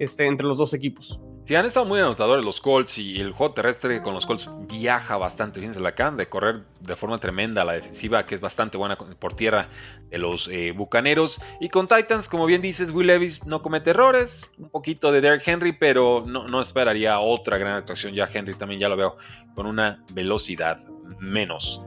este, 0.00 0.26
entre 0.26 0.48
los 0.48 0.58
dos 0.58 0.74
equipos. 0.74 1.20
Sí, 1.46 1.54
han 1.54 1.64
estado 1.64 1.86
muy 1.86 2.00
anotadores 2.00 2.44
los 2.44 2.60
Colts 2.60 2.98
y 2.98 3.20
el 3.20 3.30
juego 3.30 3.54
terrestre 3.54 4.02
con 4.02 4.14
los 4.14 4.26
Colts 4.26 4.50
viaja 4.68 5.16
bastante 5.16 5.60
bien. 5.60 5.74
Se 5.74 5.78
la 5.78 5.90
acaban 5.90 6.16
de 6.16 6.28
correr 6.28 6.62
de 6.80 6.96
forma 6.96 7.18
tremenda 7.18 7.64
la 7.64 7.74
defensiva, 7.74 8.26
que 8.26 8.34
es 8.34 8.40
bastante 8.40 8.76
buena 8.76 8.96
por 8.96 9.34
tierra 9.34 9.68
de 10.10 10.18
los 10.18 10.48
eh, 10.48 10.72
bucaneros. 10.72 11.40
Y 11.60 11.68
con 11.68 11.86
Titans, 11.86 12.28
como 12.28 12.46
bien 12.46 12.62
dices, 12.62 12.90
Will 12.90 13.06
Levis 13.06 13.46
no 13.46 13.62
comete 13.62 13.90
errores. 13.90 14.50
Un 14.58 14.70
poquito 14.70 15.12
de 15.12 15.20
Derrick 15.20 15.46
Henry, 15.46 15.70
pero 15.70 16.24
no, 16.26 16.48
no 16.48 16.60
esperaría 16.60 17.20
otra 17.20 17.58
gran 17.58 17.74
actuación. 17.74 18.12
Ya 18.12 18.28
Henry 18.28 18.54
también 18.54 18.80
ya 18.80 18.88
lo 18.88 18.96
veo 18.96 19.16
con 19.54 19.66
una 19.66 20.02
velocidad 20.14 20.80
menos. 21.20 21.80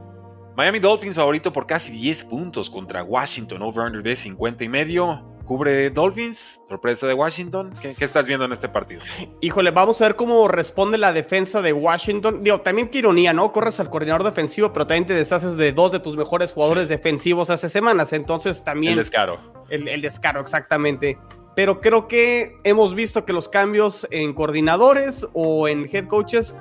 Miami 0.56 0.78
Dolphins 0.78 1.16
favorito 1.16 1.52
por 1.52 1.66
casi 1.66 1.92
10 1.92 2.24
puntos 2.24 2.70
contra 2.70 3.02
Washington, 3.02 3.60
over-under 3.60 4.02
de 4.02 4.16
50 4.16 4.64
y 4.64 4.68
medio 4.70 5.30
cubre 5.50 5.90
Dolphins, 5.90 6.62
sorpresa 6.68 7.08
de 7.08 7.14
Washington. 7.14 7.74
¿Qué, 7.82 7.96
¿Qué, 7.96 8.04
estás 8.04 8.24
viendo 8.24 8.44
en 8.44 8.52
este 8.52 8.68
partido? 8.68 9.00
Híjole, 9.40 9.72
vamos 9.72 10.00
a 10.00 10.04
ver 10.04 10.14
cómo 10.14 10.46
responde 10.46 10.96
la 10.96 11.12
defensa 11.12 11.60
de 11.60 11.72
Washington. 11.72 12.44
Digo, 12.44 12.60
también 12.60 12.88
qué 12.88 12.98
ironía, 12.98 13.32
¿no? 13.32 13.50
Corres 13.50 13.80
al 13.80 13.90
coordinador 13.90 14.22
defensivo, 14.22 14.72
pero 14.72 14.86
también 14.86 15.06
te 15.06 15.14
deshaces 15.14 15.56
de 15.56 15.72
dos 15.72 15.90
de 15.90 15.98
tus 15.98 16.16
mejores 16.16 16.52
jugadores 16.52 16.86
sí. 16.86 16.94
defensivos 16.94 17.50
hace 17.50 17.68
semanas. 17.68 18.12
Entonces 18.12 18.62
también... 18.62 18.92
El 18.92 19.00
descaro. 19.00 19.40
El, 19.70 19.88
el, 19.88 20.00
descaro, 20.02 20.40
exactamente. 20.40 21.18
Pero 21.56 21.80
creo 21.80 22.06
que 22.06 22.56
hemos 22.62 22.94
visto 22.94 23.24
que 23.24 23.32
los 23.32 23.48
cambios 23.48 24.06
en 24.12 24.34
coordinadores 24.34 25.26
o 25.32 25.66
en 25.66 25.90
head 25.92 26.06
coaches 26.06 26.54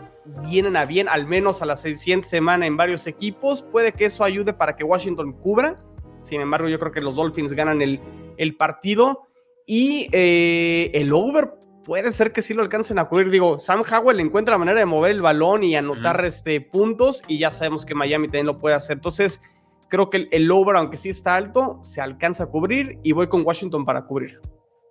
vienen 0.49 0.75
a 0.75 0.85
bien, 0.85 1.07
al 1.07 1.27
menos 1.27 1.61
a 1.61 1.67
la 1.67 1.75
siguiente 1.75 2.27
semana 2.27 2.65
en 2.65 2.75
varios 2.75 3.05
equipos. 3.05 3.61
Puede 3.61 3.91
que 3.91 4.05
eso 4.05 4.23
ayude 4.23 4.51
para 4.51 4.75
que 4.75 4.83
Washington 4.83 5.31
cubra. 5.33 5.79
Sin 6.19 6.41
embargo, 6.41 6.67
yo 6.69 6.79
creo 6.79 6.91
que 6.91 7.01
los 7.01 7.15
Dolphins 7.15 7.53
ganan 7.53 7.81
el, 7.81 7.99
el 8.37 8.55
partido 8.55 9.27
y 9.65 10.09
eh, 10.11 10.91
el 10.93 11.11
over 11.13 11.53
puede 11.85 12.11
ser 12.11 12.31
que 12.31 12.41
sí 12.41 12.53
lo 12.53 12.61
alcancen 12.61 12.99
a 12.99 13.05
cubrir. 13.05 13.29
Digo, 13.29 13.57
Sam 13.57 13.83
Howell 13.89 14.19
encuentra 14.19 14.53
la 14.53 14.59
manera 14.59 14.79
de 14.79 14.85
mover 14.85 15.11
el 15.11 15.21
balón 15.21 15.63
y 15.63 15.75
anotar 15.75 16.17
uh 16.17 16.23
-huh. 16.23 16.27
este, 16.27 16.61
puntos 16.61 17.23
y 17.27 17.39
ya 17.39 17.51
sabemos 17.51 17.85
que 17.85 17.95
Miami 17.95 18.27
también 18.27 18.45
lo 18.45 18.59
puede 18.59 18.75
hacer. 18.75 18.97
Entonces, 18.97 19.41
creo 19.89 20.09
que 20.09 20.17
el, 20.17 20.29
el 20.31 20.51
over, 20.51 20.75
aunque 20.75 20.97
sí 20.97 21.09
está 21.09 21.35
alto, 21.35 21.79
se 21.81 22.01
alcanza 22.01 22.43
a 22.43 22.47
cubrir 22.47 22.99
y 23.03 23.11
voy 23.11 23.27
con 23.27 23.45
Washington 23.45 23.85
para 23.85 24.05
cubrir. 24.05 24.39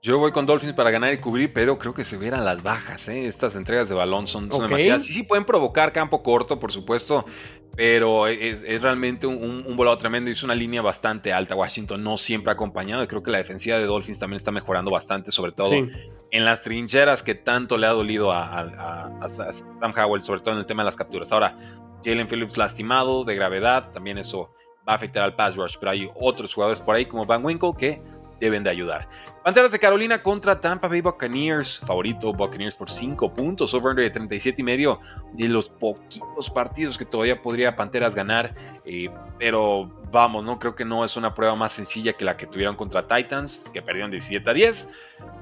Yo 0.00 0.19
voy 0.19 0.31
con 0.31 0.47
Dolphins 0.47 0.75
para 0.75 0.90
ganar 0.90 1.12
y 1.12 1.19
cubrir, 1.19 1.52
pero 1.52 1.76
creo 1.78 1.93
que 1.93 2.05
se 2.05 2.17
vieran 2.17 2.45
las 2.45 2.62
bajas. 2.62 3.09
¿eh? 3.09 3.26
Estas 3.26 3.57
entregas 3.57 3.88
de 3.88 3.95
balón 3.95 4.28
son, 4.28 4.50
son 4.52 4.64
okay. 4.64 4.69
demasiadas. 4.69 5.05
Sí, 5.05 5.12
sí, 5.12 5.23
pueden 5.25 5.45
provocar 5.45 5.93
campo 5.93 6.23
corto, 6.23 6.61
por 6.61 6.71
supuesto, 6.71 7.25
pero 7.75 8.28
es, 8.28 8.62
es 8.62 8.81
realmente 8.81 9.26
un, 9.26 9.64
un, 9.67 9.76
volado 9.76 9.99
tremendo. 9.99 10.31
Es 10.31 10.43
una 10.45 10.55
línea 10.55 10.83
bastante 10.83 11.33
alta. 11.33 11.57
Washington 11.57 12.02
no 12.02 12.17
siempre 12.17 12.52
acompañado. 12.52 13.02
Y 13.02 13.09
creo 13.09 13.23
que 13.25 13.33
la 13.33 13.38
defensiva 13.38 13.76
de 13.76 13.87
Dolphins 13.87 14.21
también 14.21 14.37
está 14.37 14.52
mejorando 14.52 14.90
bastante, 14.90 15.33
sobre 15.33 15.50
todo 15.50 15.71
sí. 15.71 15.90
en 16.31 16.45
las 16.45 16.62
trincheras 16.62 17.25
que 17.25 17.35
tanto 17.35 17.76
le 17.76 17.87
ha 17.88 17.93
dolido 17.93 18.31
a, 18.31 18.45
a, 18.45 18.61
a, 18.61 19.25
a 19.25 19.28
Sam 19.28 19.95
Howell, 19.97 20.23
sobre 20.23 20.40
todo 20.40 20.52
en 20.52 20.61
el 20.61 20.67
tema 20.67 20.83
de 20.83 20.87
las 20.87 20.97
capturas. 20.97 21.33
Ahora, 21.33 21.57
Jalen 22.05 22.28
Phillips 22.28 22.57
lastimado 22.57 23.25
de 23.25 23.35
gravedad, 23.35 23.90
también 23.90 24.19
eso 24.19 24.52
va 24.88 24.93
a 24.93 24.97
afectar 24.97 25.23
al 25.23 25.35
pass 25.35 25.57
rush, 25.57 25.76
pero 25.78 25.90
hay 25.90 26.09
otros 26.14 26.55
jugadores 26.55 26.81
por 26.81 26.95
ahí 26.95 27.05
como 27.05 27.26
Van 27.26 27.45
Winkle 27.45 27.73
que 27.76 28.00
deben 28.40 28.64
de 28.64 28.71
ayudar. 28.71 29.09
Panteras 29.42 29.73
de 29.73 29.78
Carolina 29.78 30.23
contra 30.23 30.61
Tampa 30.61 30.88
Bay 30.88 31.00
Buccaneers. 31.00 31.80
Favorito 31.87 32.33
Buccaneers 32.33 32.76
por 32.76 32.90
5 32.90 33.33
puntos. 33.33 33.73
Over-under 33.73 34.04
de 34.04 34.11
37 34.11 34.61
y 34.61 34.64
medio. 34.64 35.00
De 35.33 35.49
los 35.49 35.68
poquitos 35.68 36.50
partidos 36.50 36.99
que 36.99 37.04
todavía 37.04 37.40
podría 37.40 37.75
Panteras 37.75 38.14
ganar. 38.14 38.54
Eh, 38.85 39.11
pero 39.38 39.90
vamos, 40.11 40.45
no 40.45 40.59
creo 40.59 40.75
que 40.75 40.85
no 40.85 41.04
es 41.04 41.16
una 41.16 41.35
prueba 41.35 41.54
más 41.57 41.73
sencilla 41.73 42.12
que 42.12 42.25
la 42.25 42.37
que 42.37 42.47
tuvieron 42.47 42.76
contra 42.76 43.07
Titans, 43.07 43.71
que 43.73 43.83
perdieron 43.83 44.11
17 44.11 44.49
a 44.49 44.52
10. 44.52 44.88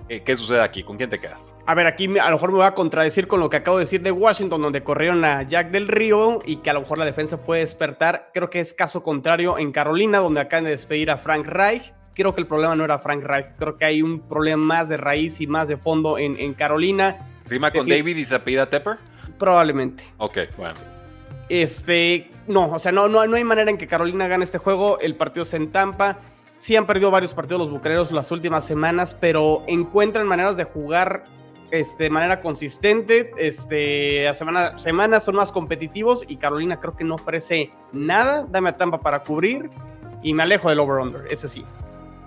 Eh, 0.08 0.22
¿Qué 0.22 0.36
sucede 0.36 0.60
aquí? 0.60 0.82
¿Con 0.82 0.96
quién 0.96 1.10
te 1.10 1.18
quedas? 1.18 1.52
A 1.66 1.74
ver, 1.74 1.86
aquí 1.86 2.06
a 2.18 2.26
lo 2.26 2.36
mejor 2.36 2.50
me 2.50 2.58
voy 2.58 2.66
a 2.66 2.74
contradecir 2.74 3.26
con 3.26 3.40
lo 3.40 3.50
que 3.50 3.56
acabo 3.56 3.78
de 3.78 3.84
decir 3.84 4.02
de 4.02 4.12
Washington, 4.12 4.62
donde 4.62 4.82
corrieron 4.84 5.24
a 5.24 5.42
Jack 5.42 5.70
del 5.70 5.88
Río 5.88 6.40
y 6.44 6.56
que 6.56 6.70
a 6.70 6.72
lo 6.72 6.80
mejor 6.80 6.98
la 6.98 7.04
defensa 7.04 7.42
puede 7.42 7.62
despertar. 7.62 8.30
Creo 8.32 8.50
que 8.50 8.60
es 8.60 8.72
caso 8.72 9.02
contrario 9.02 9.58
en 9.58 9.72
Carolina, 9.72 10.18
donde 10.18 10.40
acaban 10.40 10.64
de 10.64 10.70
despedir 10.70 11.10
a 11.10 11.18
Frank 11.18 11.46
Reich 11.46 11.92
creo 12.16 12.34
que 12.34 12.40
el 12.40 12.46
problema 12.46 12.74
no 12.74 12.84
era 12.84 12.98
Frank 12.98 13.22
Reich. 13.22 13.46
Creo 13.58 13.76
que 13.76 13.84
hay 13.84 14.02
un 14.02 14.20
problema 14.20 14.62
más 14.62 14.88
de 14.88 14.96
raíz 14.96 15.40
y 15.40 15.46
más 15.46 15.68
de 15.68 15.76
fondo 15.76 16.18
en, 16.18 16.54
Carolina. 16.54 17.28
¿Rima 17.46 17.70
con 17.70 17.86
David 17.86 18.16
y 18.16 18.24
se 18.24 18.34
apellida 18.34 18.68
Tepper? 18.68 18.96
Probablemente. 19.38 20.02
Ok, 20.16 20.38
bueno. 20.56 20.74
Este, 21.48 22.30
no, 22.48 22.72
o 22.72 22.78
sea, 22.78 22.90
no, 22.90 23.08
no, 23.08 23.24
no 23.26 23.36
hay 23.36 23.44
manera 23.44 23.70
en 23.70 23.76
que 23.76 23.86
Carolina 23.86 24.26
gane 24.26 24.44
este 24.44 24.58
juego. 24.58 24.98
El 24.98 25.14
partido 25.14 25.42
es 25.42 25.52
en 25.54 25.70
Tampa. 25.70 26.18
Sí 26.56 26.74
han 26.74 26.86
perdido 26.86 27.10
varios 27.10 27.34
partidos 27.34 27.60
los 27.60 27.70
bucaneros 27.70 28.10
las 28.12 28.30
últimas 28.30 28.64
semanas, 28.64 29.14
pero 29.20 29.62
encuentran 29.68 30.26
maneras 30.26 30.56
de 30.56 30.64
jugar 30.64 31.24
este, 31.70 32.04
de 32.04 32.10
manera 32.10 32.40
consistente. 32.40 33.30
Este, 33.36 34.26
a 34.26 34.32
semana, 34.32 34.78
semanas 34.78 35.22
son 35.22 35.36
más 35.36 35.52
competitivos 35.52 36.24
y 36.26 36.38
Carolina 36.38 36.80
creo 36.80 36.96
que 36.96 37.04
no 37.04 37.16
ofrece 37.16 37.70
nada. 37.92 38.46
Dame 38.48 38.70
a 38.70 38.76
Tampa 38.78 39.00
para 39.00 39.22
cubrir 39.22 39.70
y 40.22 40.32
me 40.32 40.44
alejo 40.44 40.70
del 40.70 40.80
over-under, 40.80 41.26
ese 41.30 41.46
sí. 41.46 41.62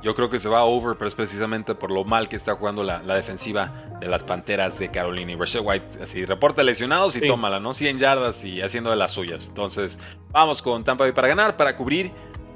Yo 0.02 0.16
creo 0.16 0.30
que 0.30 0.40
se 0.40 0.48
va 0.48 0.64
over, 0.64 0.98
pero 0.98 1.10
es 1.10 1.16
precisamente 1.16 1.76
por 1.76 1.92
lo 1.92 2.06
mal 2.06 2.30
que 2.30 2.38
está 2.38 2.56
jugando 2.56 2.84
la, 2.84 3.00
defensiva 3.02 3.72
de 4.00 4.08
las 4.08 4.24
Panteras 4.24 4.80
de 4.80 4.90
Carolina. 4.90 5.34
Y 5.34 5.36
Rashad 5.36 5.62
White 5.62 6.04
así 6.04 6.24
reporta 6.24 6.64
lesionados 6.64 7.16
y 7.18 7.28
tómala, 7.28 7.60
¿no? 7.60 7.74
100 7.74 8.00
yardas 8.00 8.44
y 8.46 8.62
haciendo 8.62 8.90
de 8.92 8.96
las 8.96 9.12
suyas. 9.12 9.48
Entonces, 9.50 10.00
vamos 10.32 10.62
con 10.62 10.86
Tampa 10.86 11.04
Bay 11.04 11.12
para 11.12 11.28
ganar, 11.28 11.58
para 11.58 11.76
cubrir. 11.76 12.12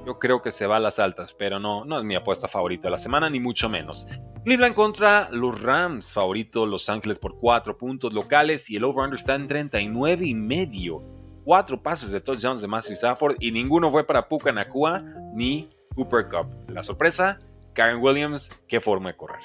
Yo 0.06 0.20
creo 0.20 0.42
que 0.42 0.52
se 0.52 0.68
va 0.68 0.78
a 0.78 0.80
las 0.80 1.00
altas, 1.00 1.34
pero 1.34 1.60
no, 1.60 1.86
no 1.86 2.00
es 2.00 2.06
mi 2.06 2.16
apuesta 2.16 2.48
favorita 2.48 2.88
de 2.88 2.92
la 2.92 2.98
semana, 2.98 3.30
ni 3.30 3.40
mucho 3.40 3.70
menos. 3.70 4.08
Cleveland 4.44 4.76
contra 4.76 5.30
los 5.32 5.62
Rams, 5.62 6.14
favorito 6.14 6.66
Los 6.66 6.90
Ángeles 6.90 7.20
por 7.20 7.38
4 7.40 7.78
puntos 7.78 8.12
locales 8.12 8.70
y 8.70 8.76
el 8.76 8.84
over-under 8.84 9.18
está 9.18 9.36
en 9.36 9.48
39 9.48 10.26
y 10.26 10.34
medio. 10.34 11.02
Cuatro 11.46 11.82
pases 11.82 12.12
de 12.12 12.20
touchdowns 12.20 12.62
de 12.62 12.68
Matthew 12.68 12.94
Stafford 12.94 13.36
y 13.40 13.52
ninguno 13.52 13.92
fue 13.92 14.06
para 14.06 14.28
Puka 14.28 14.52
Nakua 14.52 15.04
ni 15.34 15.70
Cooper 15.96 16.28
Cup. 16.28 16.48
La 16.68 16.84
sorpresa, 16.84 17.40
Karen 17.74 18.02
Williams, 18.02 18.50
qué 18.68 18.80
forma 18.82 19.12
de 19.12 19.18
correr. 19.18 19.40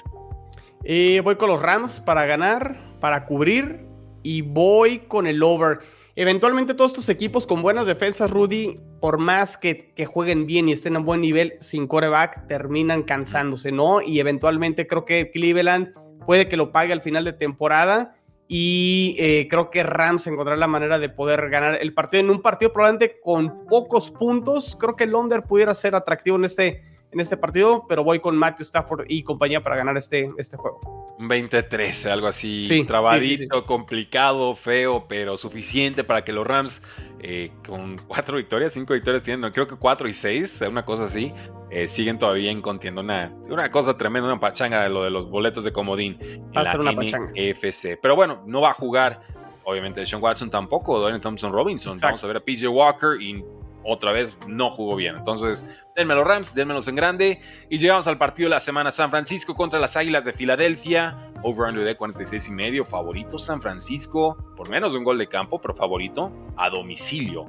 Voy 1.23 1.35
con 1.35 1.49
los 1.49 1.61
Rams 1.61 1.99
para 1.99 2.25
ganar, 2.25 2.77
para 2.99 3.25
cubrir 3.25 3.85
y 4.23 4.41
voy 4.41 4.99
con 4.99 5.27
el 5.27 5.41
over. 5.43 5.79
Eventualmente 6.15 6.73
todos 6.73 6.91
estos 6.91 7.09
equipos 7.09 7.47
con 7.47 7.61
buenas 7.61 7.85
defensas, 7.85 8.29
Rudy, 8.29 8.79
por 8.99 9.19
más 9.19 9.57
que, 9.57 9.93
que, 9.93 10.05
jueguen 10.05 10.45
bien 10.45 10.67
y 10.67 10.73
estén 10.73 10.97
a 10.97 10.99
buen 10.99 11.21
nivel 11.21 11.53
sin 11.61 11.87
coreback, 11.87 12.47
terminan 12.47 13.03
cansándose, 13.03 13.71
¿no? 13.71 14.01
Y 14.01 14.19
eventualmente 14.19 14.85
creo 14.87 15.05
que 15.05 15.31
Cleveland 15.31 15.93
puede 16.25 16.49
que 16.49 16.57
lo 16.57 16.71
pague 16.71 16.91
al 16.91 17.01
final 17.01 17.23
de 17.23 17.33
temporada 17.33 18.18
y 18.51 19.15
eh, 19.19 19.47
creo 19.47 19.69
que 19.69 19.83
Rams 19.83 20.25
encontrará 20.25 20.57
la 20.57 20.65
manera 20.65 20.97
de 20.97 21.07
poder 21.07 21.51
ganar 21.51 21.77
el 21.79 21.93
partido 21.93 22.21
en 22.21 22.31
un 22.31 22.41
partido 22.41 22.73
probablemente 22.73 23.19
con 23.21 23.67
pocos 23.67 24.09
puntos. 24.09 24.75
Creo 24.79 24.95
que 24.95 25.03
el 25.03 25.13
under 25.13 25.43
pudiera 25.43 25.75
ser 25.75 25.93
atractivo 25.93 26.35
en 26.35 26.45
este, 26.45 26.83
en 27.11 27.19
este 27.19 27.37
partido, 27.37 27.85
pero 27.87 28.03
voy 28.03 28.19
con 28.19 28.37
Matthew 28.37 28.63
Stafford 28.63 29.05
y 29.07 29.23
compañía 29.23 29.63
para 29.63 29.75
ganar 29.75 29.97
este, 29.97 30.31
este 30.37 30.57
juego. 30.57 30.79
Un 31.17 31.27
20-13, 31.27 32.09
algo 32.09 32.27
así 32.27 32.85
trabadito, 32.87 33.65
complicado, 33.65 34.55
feo, 34.55 35.05
pero 35.07 35.37
suficiente 35.37 36.03
para 36.03 36.23
que 36.23 36.31
los 36.31 36.45
Rams, 36.45 36.81
eh, 37.19 37.51
con 37.65 37.97
cuatro 38.07 38.37
victorias, 38.37 38.73
cinco 38.73 38.93
victorias 38.93 39.23
tienen, 39.23 39.41
no, 39.41 39.51
creo 39.51 39.67
que 39.67 39.75
cuatro 39.75 40.07
y 40.07 40.13
seis, 40.13 40.59
una 40.61 40.85
cosa 40.85 41.05
así, 41.05 41.33
eh, 41.71 41.87
siguen 41.87 42.19
todavía 42.19 42.51
en 42.51 42.61
contienda. 42.61 43.01
Una, 43.01 43.33
una 43.49 43.71
cosa 43.71 43.97
tremenda, 43.97 44.29
una 44.29 44.39
pachanga 44.39 44.83
de 44.83 44.89
lo 44.89 45.03
de 45.03 45.09
los 45.09 45.29
boletos 45.29 45.63
de 45.63 45.73
comodín 45.73 46.17
va 46.55 46.61
a 46.61 46.65
ser 46.65 46.79
una 46.79 46.93
pachanga. 46.93 47.31
FC. 47.35 47.97
Pero 48.01 48.15
bueno, 48.15 48.41
no 48.45 48.61
va 48.61 48.69
a 48.71 48.73
jugar, 48.73 49.21
obviamente, 49.65 50.05
Sean 50.05 50.21
Watson 50.21 50.49
tampoco, 50.49 50.99
Dorian 50.99 51.19
Thompson 51.19 51.51
Robinson. 51.51 51.97
Vamos 52.01 52.23
a 52.23 52.27
ver 52.27 52.37
a 52.37 52.39
PJ 52.39 52.69
Walker 52.69 53.21
y 53.21 53.43
otra 53.83 54.11
vez 54.11 54.37
no 54.47 54.69
jugó 54.71 54.95
bien. 54.95 55.15
Entonces, 55.15 55.67
denme 55.95 56.15
los 56.15 56.25
Rams, 56.25 56.53
denmelos 56.53 56.87
en 56.87 56.95
grande. 56.95 57.39
Y 57.69 57.77
llegamos 57.77 58.07
al 58.07 58.17
partido 58.17 58.47
de 58.47 58.55
la 58.55 58.59
semana 58.59 58.91
San 58.91 59.09
Francisco 59.09 59.55
contra 59.55 59.79
las 59.79 59.95
Águilas 59.95 60.25
de 60.25 60.33
Filadelfia. 60.33 61.31
Over-under 61.43 61.83
de 61.83 61.95
46 61.95 62.47
y 62.47 62.51
medio. 62.51 62.85
Favorito 62.85 63.37
San 63.37 63.61
Francisco. 63.61 64.37
Por 64.55 64.69
menos 64.69 64.93
de 64.93 64.99
un 64.99 65.03
gol 65.03 65.17
de 65.17 65.27
campo, 65.27 65.59
pero 65.61 65.75
favorito 65.75 66.31
a 66.57 66.69
domicilio. 66.69 67.45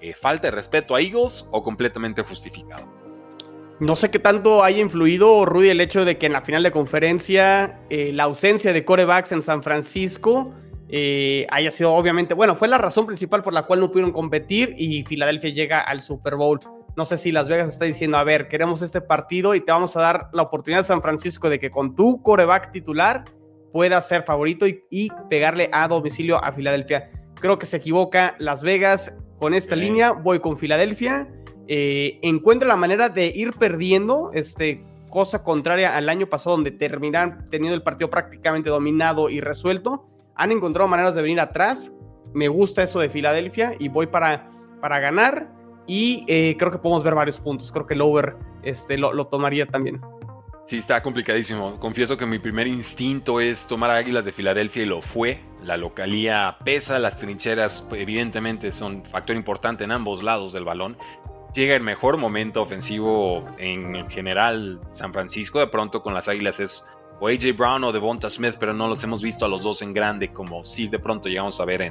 Eh, 0.00 0.14
¿Falta 0.14 0.48
de 0.48 0.52
respeto 0.52 0.94
a 0.94 1.00
Eagles 1.00 1.48
o 1.50 1.62
completamente 1.62 2.22
justificado? 2.22 2.86
No 3.80 3.96
sé 3.96 4.10
qué 4.10 4.20
tanto 4.20 4.62
haya 4.62 4.80
influido, 4.80 5.44
Rudy, 5.44 5.70
el 5.70 5.80
hecho 5.80 6.04
de 6.04 6.16
que 6.16 6.26
en 6.26 6.32
la 6.32 6.42
final 6.42 6.62
de 6.62 6.70
conferencia 6.70 7.80
eh, 7.90 8.12
la 8.12 8.24
ausencia 8.24 8.72
de 8.72 8.84
corebacks 8.84 9.32
en 9.32 9.42
San 9.42 9.64
Francisco 9.64 10.54
eh, 10.96 11.48
haya 11.50 11.72
sido 11.72 11.92
obviamente, 11.92 12.34
bueno, 12.34 12.54
fue 12.54 12.68
la 12.68 12.78
razón 12.78 13.04
principal 13.04 13.42
por 13.42 13.52
la 13.52 13.64
cual 13.64 13.80
no 13.80 13.90
pudieron 13.90 14.12
competir 14.12 14.76
y 14.78 15.02
Filadelfia 15.02 15.50
llega 15.50 15.80
al 15.80 16.02
Super 16.02 16.36
Bowl. 16.36 16.60
No 16.96 17.04
sé 17.04 17.18
si 17.18 17.32
Las 17.32 17.48
Vegas 17.48 17.68
está 17.68 17.84
diciendo, 17.84 18.16
a 18.16 18.22
ver, 18.22 18.46
queremos 18.46 18.80
este 18.80 19.00
partido 19.00 19.56
y 19.56 19.60
te 19.60 19.72
vamos 19.72 19.96
a 19.96 20.00
dar 20.00 20.28
la 20.32 20.42
oportunidad 20.42 20.82
a 20.82 20.84
San 20.84 21.02
Francisco 21.02 21.50
de 21.50 21.58
que 21.58 21.72
con 21.72 21.96
tu 21.96 22.22
coreback 22.22 22.70
titular 22.70 23.24
pueda 23.72 24.00
ser 24.02 24.22
favorito 24.22 24.68
y, 24.68 25.08
pegarle 25.28 25.68
a 25.72 25.88
domicilio 25.88 26.36
a 26.36 26.52
Filadelfia. 26.52 27.10
Creo 27.40 27.58
que 27.58 27.66
se 27.66 27.78
equivoca 27.78 28.36
Las 28.38 28.62
Vegas 28.62 29.16
con 29.40 29.52
esta 29.52 29.74
línea, 29.74 30.12
voy 30.12 30.38
con 30.38 30.56
Filadelfia. 30.56 31.26
Eh, 31.66 32.20
encuentra 32.22 32.68
la 32.68 32.76
manera 32.76 33.08
de 33.08 33.32
ir 33.34 33.54
perdiendo, 33.54 34.30
este, 34.32 34.84
cosa 35.10 35.42
contraria 35.42 35.96
al 35.96 36.08
año 36.08 36.28
pasado 36.28 36.54
donde 36.54 36.70
terminan 36.70 37.48
teniendo 37.50 37.74
el 37.74 37.82
partido 37.82 38.10
prácticamente 38.10 38.70
dominado 38.70 39.28
y 39.28 39.40
resuelto 39.40 40.13
han 40.36 40.52
encontrado 40.52 40.88
maneras 40.88 41.14
de 41.14 41.22
venir 41.22 41.40
atrás. 41.40 41.92
Me 42.32 42.48
gusta 42.48 42.82
eso 42.82 42.98
de 42.98 43.08
Filadelfia 43.08 43.74
y 43.78 43.88
voy 43.88 44.06
para, 44.06 44.50
para 44.80 44.98
ganar. 44.98 45.52
Y 45.86 46.24
eh, 46.28 46.56
creo 46.58 46.70
que 46.70 46.78
podemos 46.78 47.02
ver 47.02 47.14
varios 47.14 47.38
puntos. 47.38 47.70
Creo 47.70 47.86
que 47.86 47.94
el 47.94 48.00
over 48.00 48.36
este, 48.62 48.98
lo, 48.98 49.26
tomaría 49.26 49.66
también. 49.66 50.00
Sí, 50.66 50.78
está 50.78 51.02
complicadísimo. 51.02 51.78
Confieso 51.78 52.16
que 52.16 52.24
mi 52.24 52.38
primer 52.38 52.66
instinto 52.66 53.38
es 53.38 53.66
tomar 53.66 53.90
Águilas 53.90 54.24
de 54.24 54.32
Filadelfia 54.32 54.82
y 54.82 54.86
lo 54.86 55.02
fue. 55.02 55.40
La 55.62 55.76
localía 55.76 56.56
pesa, 56.64 56.98
las 56.98 57.16
trincheras 57.16 57.86
evidentemente 57.92 58.72
son 58.72 59.04
factor 59.04 59.36
importante 59.36 59.84
en 59.84 59.92
ambos 59.92 60.22
lados 60.22 60.52
del 60.54 60.64
balón. 60.64 60.96
Llega 61.52 61.76
el 61.76 61.82
mejor 61.82 62.16
momento 62.16 62.62
ofensivo 62.62 63.44
en 63.58 64.08
general 64.10 64.80
San 64.90 65.12
Francisco. 65.12 65.60
De 65.60 65.68
pronto 65.68 66.02
con 66.02 66.14
las 66.14 66.28
Águilas 66.28 66.58
es 66.58 66.88
o 67.20 67.28
AJ 67.28 67.56
Brown 67.56 67.84
o 67.84 67.92
Devonta 67.92 68.28
Smith, 68.28 68.56
pero 68.58 68.72
no 68.72 68.88
los 68.88 69.02
hemos 69.04 69.22
visto 69.22 69.44
a 69.44 69.48
los 69.48 69.62
dos 69.62 69.82
en 69.82 69.92
grande 69.92 70.32
como 70.32 70.64
si 70.64 70.88
de 70.88 70.98
pronto 70.98 71.28
llegamos 71.28 71.60
a 71.60 71.64
ver 71.64 71.82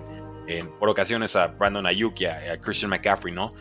en, 0.48 0.70
por 0.80 0.90
ocasiones 0.90 1.36
a 1.36 1.48
Brandon 1.48 1.86
Ayuk 1.86 2.20
y 2.22 2.26
a, 2.26 2.60
Christian 2.60 2.90
McCaffrey, 2.90 3.34
¿no? 3.34 3.54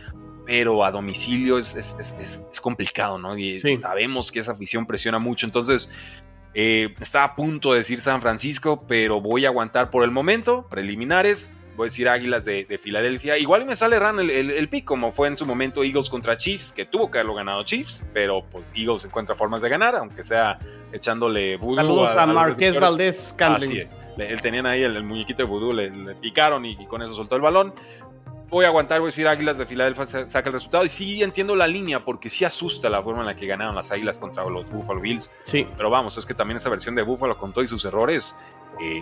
Pero 0.45 0.85
a 0.85 0.91
domicilio 0.91 1.59
es, 1.59 1.75
es, 1.77 2.61
complicado, 2.61 3.17
¿no? 3.17 3.39
Y 3.39 3.57
sabemos 3.57 4.33
que 4.33 4.41
esa 4.41 4.53
afición 4.53 4.87
presiona 4.87 5.21
mucho, 5.21 5.47
entonces 5.47 5.91
eh, 6.55 6.95
está 7.01 7.25
a 7.25 7.37
punto 7.37 7.73
de 7.73 7.79
decir 7.79 8.01
San 8.01 8.21
Francisco, 8.21 8.85
pero 8.87 9.21
voy 9.21 9.45
a 9.45 9.49
aguantar 9.49 9.91
por 9.91 10.03
el 10.03 10.11
momento, 10.11 10.67
preliminares 10.69 11.51
voy 11.77 11.85
a 11.85 11.89
decir 11.89 12.09
Águilas 12.09 12.45
de, 12.45 12.79
Filadelfia. 12.83 13.39
Igual 13.39 13.65
me 13.65 13.77
sale 13.77 13.99
ran 13.99 14.19
el, 14.21 14.31
el, 14.31 14.69
pick, 14.69 14.85
como 14.85 15.13
fue 15.13 15.29
en 15.29 15.37
su 15.37 15.47
momento 15.47 15.83
Eagles 15.85 16.11
contra 16.11 16.37
Chiefs, 16.37 16.73
que 16.73 16.85
tuvo 16.85 17.11
que 17.11 17.19
haberlo 17.19 17.35
ganado 17.35 17.63
Chiefs, 17.65 18.05
pero 18.13 18.45
pues 18.51 18.65
Eagles 18.75 19.05
encuentra 19.05 19.35
formas 19.35 19.63
de 19.63 19.69
ganar, 19.69 19.95
aunque 19.97 20.25
sea 20.25 20.59
echándole 20.93 21.57
voodoo. 21.57 21.77
Saludos 21.77 22.17
a, 22.17 22.27
Marqués 22.27 22.79
Valdés 22.79 23.35
Así 23.39 23.87
Él 24.19 24.41
tenían 24.41 24.67
ahí 24.67 24.83
el, 24.83 25.03
muñequito 25.03 25.43
de 25.43 25.49
voodoo, 25.49 25.73
le, 25.73 25.91
picaron 26.17 26.65
y, 26.65 26.87
con 26.87 27.03
eso 27.03 27.15
soltó 27.15 27.37
el 27.37 27.43
balón. 27.43 27.75
Voy 28.49 28.67
a 28.67 28.69
aguantar, 28.69 29.01
voy 29.01 29.07
a 29.07 29.09
decir 29.09 29.27
Águilas 29.27 29.57
de 29.57 29.65
Filadelfia 29.65 30.29
saca 30.29 30.51
el 30.51 30.53
resultado. 30.53 30.85
Y 30.85 30.91
sí 30.91 31.23
entiendo 31.23 31.57
la 31.57 31.67
línea, 31.67 32.05
porque 32.05 32.29
sí 32.29 32.45
asusta 32.45 32.91
la 32.91 33.03
forma 33.03 33.21
en 33.21 33.27
la 33.27 33.35
que 33.35 33.47
ganaron 33.47 33.75
las 33.75 33.91
Águilas 33.91 34.19
contra 34.19 34.45
los 34.45 34.69
Buffalo 34.71 35.01
Bills. 35.01 35.33
Sí. 35.45 35.67
Pero 35.75 35.89
vamos, 35.89 36.19
es 36.19 36.27
que 36.27 36.35
también 36.35 36.59
esa 36.59 36.69
versión 36.69 36.95
de 36.95 37.01
Buffalo 37.01 37.39
con 37.39 37.55
todos 37.55 37.71
sus 37.71 37.83
errores, 37.87 38.39
eh, 38.79 39.01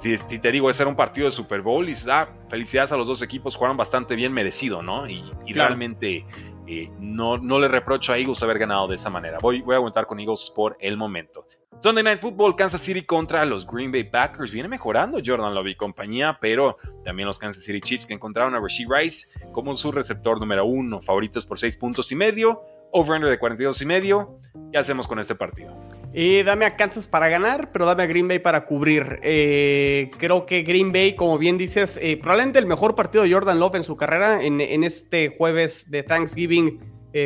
si, 0.00 0.38
te 0.38 0.52
digo, 0.52 0.70
ese 0.70 0.82
era 0.82 0.90
un 0.90 0.96
partido 0.96 1.26
de 1.26 1.32
Super 1.32 1.62
Bowl 1.62 1.88
y 1.88 1.94
ah, 2.10 2.28
felicidades 2.48 2.92
a 2.92 2.96
los 2.96 3.06
dos 3.06 3.22
equipos, 3.22 3.56
jugaron 3.56 3.76
bastante 3.76 4.14
bien 4.14 4.32
merecido, 4.32 4.82
¿no? 4.82 5.08
Y, 5.08 5.32
realmente 5.52 6.24
eh, 6.66 6.90
no, 6.98 7.38
no 7.38 7.58
le 7.58 7.68
reprocho 7.68 8.12
a 8.12 8.18
Eagles 8.18 8.42
haber 8.42 8.58
ganado 8.58 8.88
de 8.88 8.96
esa 8.96 9.10
manera. 9.10 9.38
Voy, 9.40 9.62
voy 9.62 9.74
a 9.74 9.76
aguantar 9.76 10.06
con 10.06 10.20
Eagles 10.20 10.52
por 10.54 10.76
el 10.80 10.96
momento. 10.96 11.46
Sunday 11.82 12.04
Night 12.04 12.20
Football, 12.20 12.54
Kansas 12.54 12.80
City 12.80 13.02
contra 13.02 13.44
los 13.44 13.66
Green 13.66 13.90
Bay 13.90 14.04
Packers. 14.04 14.52
Viene 14.52 14.68
mejorando 14.68 15.18
Jordan 15.24 15.52
Love 15.52 15.66
y 15.66 15.74
compañía, 15.74 16.38
pero 16.40 16.76
también 17.04 17.26
los 17.26 17.40
Kansas 17.40 17.64
City 17.64 17.80
Chiefs 17.80 18.06
que 18.06 18.14
encontraron 18.14 18.54
a 18.54 18.60
Rasheed 18.60 18.86
Rice 18.88 19.26
como 19.50 19.74
su 19.74 19.90
receptor 19.90 20.38
número 20.38 20.64
uno. 20.64 21.02
Favoritos 21.02 21.44
por 21.44 21.58
seis 21.58 21.74
puntos 21.76 22.12
y 22.12 22.14
medio. 22.14 22.62
Over-under 22.92 23.30
de 23.30 23.38
42 23.38 23.82
y 23.82 23.86
medio. 23.86 24.38
¿Qué 24.70 24.78
hacemos 24.78 25.08
con 25.08 25.18
este 25.18 25.34
partido? 25.34 25.74
Eh, 26.14 26.44
dame 26.44 26.66
a 26.66 26.76
Kansas 26.76 27.08
para 27.08 27.28
ganar, 27.30 27.72
pero 27.72 27.86
dame 27.86 28.02
a 28.02 28.06
Green 28.06 28.28
Bay 28.28 28.38
para 28.38 28.66
cubrir. 28.66 29.18
Eh, 29.22 30.10
creo 30.18 30.44
que 30.44 30.62
Green 30.62 30.92
Bay, 30.92 31.16
como 31.16 31.38
bien 31.38 31.56
dices, 31.56 31.98
eh, 32.02 32.18
probablemente 32.18 32.58
el 32.58 32.66
mejor 32.66 32.94
partido 32.94 33.24
de 33.24 33.32
Jordan 33.32 33.58
Love 33.58 33.76
en 33.76 33.84
su 33.84 33.96
carrera 33.96 34.44
en, 34.44 34.84
este 34.84 35.34
jueves 35.36 35.90
de 35.90 36.02
Thanksgiving 36.02 36.80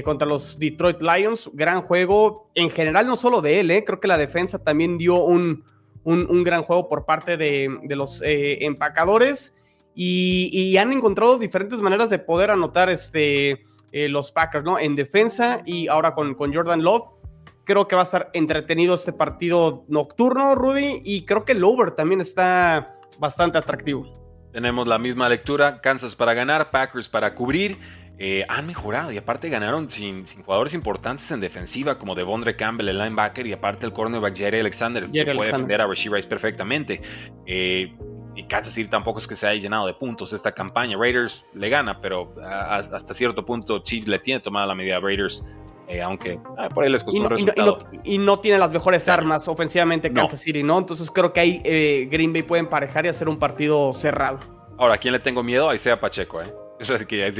contra 0.04 0.26
los 0.26 0.58
Detroit 0.58 1.00
Lions. 1.00 1.50
Gran 1.52 1.82
juego, 1.82 2.50
en 2.54 2.70
general, 2.70 3.06
no 3.06 3.16
solo 3.16 3.40
de 3.40 3.60
él, 3.60 3.84
creo 3.84 4.00
que 4.00 4.08
la 4.08 4.18
defensa 4.18 4.62
también 4.62 4.98
dio 4.98 5.16
un, 5.22 5.64
gran 6.04 6.62
juego 6.62 6.88
por 6.88 7.06
parte 7.06 7.36
de, 7.36 7.68
los 7.90 8.20
empacadores 8.24 9.54
y, 9.94 10.76
han 10.76 10.92
encontrado 10.92 11.38
diferentes 11.38 11.80
maneras 11.80 12.10
de 12.10 12.18
poder 12.18 12.50
anotar 12.50 12.90
este, 12.90 13.64
los 13.92 14.30
Packers, 14.30 14.64
¿no? 14.64 14.78
En 14.78 14.94
defensa 14.94 15.62
y 15.64 15.88
ahora 15.88 16.12
con, 16.12 16.34
con 16.34 16.52
Jordan 16.52 16.82
Love 16.82 17.16
Creo 17.66 17.88
que 17.88 17.96
va 17.96 18.02
a 18.02 18.04
estar 18.04 18.30
entretenido 18.32 18.94
este 18.94 19.12
partido 19.12 19.84
nocturno, 19.88 20.54
Rudy, 20.54 21.02
y 21.04 21.24
creo 21.24 21.44
que 21.44 21.50
el 21.50 21.64
over 21.64 21.90
también 21.90 22.20
está 22.20 22.94
bastante 23.18 23.58
atractivo. 23.58 24.06
Tenemos 24.52 24.86
la 24.86 25.00
misma 25.00 25.28
lectura, 25.28 25.80
Kansas 25.80 26.14
para 26.14 26.32
ganar, 26.32 26.70
Packers 26.70 27.08
para 27.08 27.34
cubrir. 27.34 27.76
Eh, 28.18 28.46
han 28.48 28.68
mejorado 28.68 29.10
y 29.10 29.18
aparte 29.18 29.48
ganaron 29.48 29.90
sin, 29.90 30.24
jugadores 30.44 30.74
importantes 30.74 31.28
en 31.32 31.40
defensiva 31.40 31.98
como 31.98 32.14
Devondre 32.14 32.54
Campbell, 32.54 32.88
el 32.88 32.98
linebacker, 32.98 33.48
y 33.48 33.52
aparte 33.52 33.84
el 33.84 33.92
cornerback 33.92 34.36
Jerry 34.36 34.60
Alexander, 34.60 35.10
que 35.10 35.24
puede 35.34 35.50
defender 35.50 35.80
a 35.80 35.88
Rice 35.88 36.28
perfectamente. 36.28 37.02
Eh, 37.46 37.92
y 38.36 38.44
Kansas 38.44 38.74
City 38.74 38.88
tampoco 38.88 39.18
es 39.18 39.26
que 39.26 39.34
se 39.34 39.46
haya 39.48 39.60
llenado 39.60 39.86
de 39.86 39.94
puntos 39.94 40.32
esta 40.32 40.52
campaña. 40.52 40.96
Raiders 40.96 41.46
le 41.54 41.68
gana, 41.68 42.00
pero 42.00 42.34
hasta 42.44 43.14
cierto 43.14 43.44
punto 43.44 43.80
Chiefs 43.80 44.06
le 44.06 44.18
tiene 44.18 44.40
tomada 44.40 44.66
la 44.66 44.74
medida 44.74 44.98
a 44.98 45.00
Raiders 45.00 45.44
eh, 45.88 46.02
aunque 46.02 46.40
ah, 46.58 46.68
por 46.68 46.84
ahí 46.84 46.90
les 46.90 47.04
costó 47.04 47.16
y 47.16 47.22
no, 47.22 47.28
resultado. 47.28 47.78
Y 48.02 48.18
no, 48.18 48.40
tiene 48.40 48.58
las 48.58 48.72
mejores 48.72 49.08
armas 49.08 49.46
ofensivamente 49.46 50.12
Kansas 50.12 50.40
City, 50.40 50.62
¿no? 50.62 50.78
Entonces 50.78 51.10
creo 51.10 51.32
que 51.32 51.40
ahí 51.40 51.62
eh, 51.64 52.08
Green 52.10 52.32
Bay 52.32 52.42
puede 52.42 52.60
emparejar 52.60 53.06
y 53.06 53.08
hacer 53.08 53.28
un 53.28 53.38
partido 53.38 53.92
cerrado. 53.92 54.40
Ahora, 54.78 54.94
¿a 54.94 54.98
quién 54.98 55.12
le 55.12 55.20
tengo 55.20 55.42
miedo? 55.42 55.70
Ahí 55.70 55.78
sea 55.78 55.98
Pacheco, 56.00 56.42
¿eh? 56.42 56.52
O 56.80 56.84
sea, 56.84 56.98
que 56.98 57.32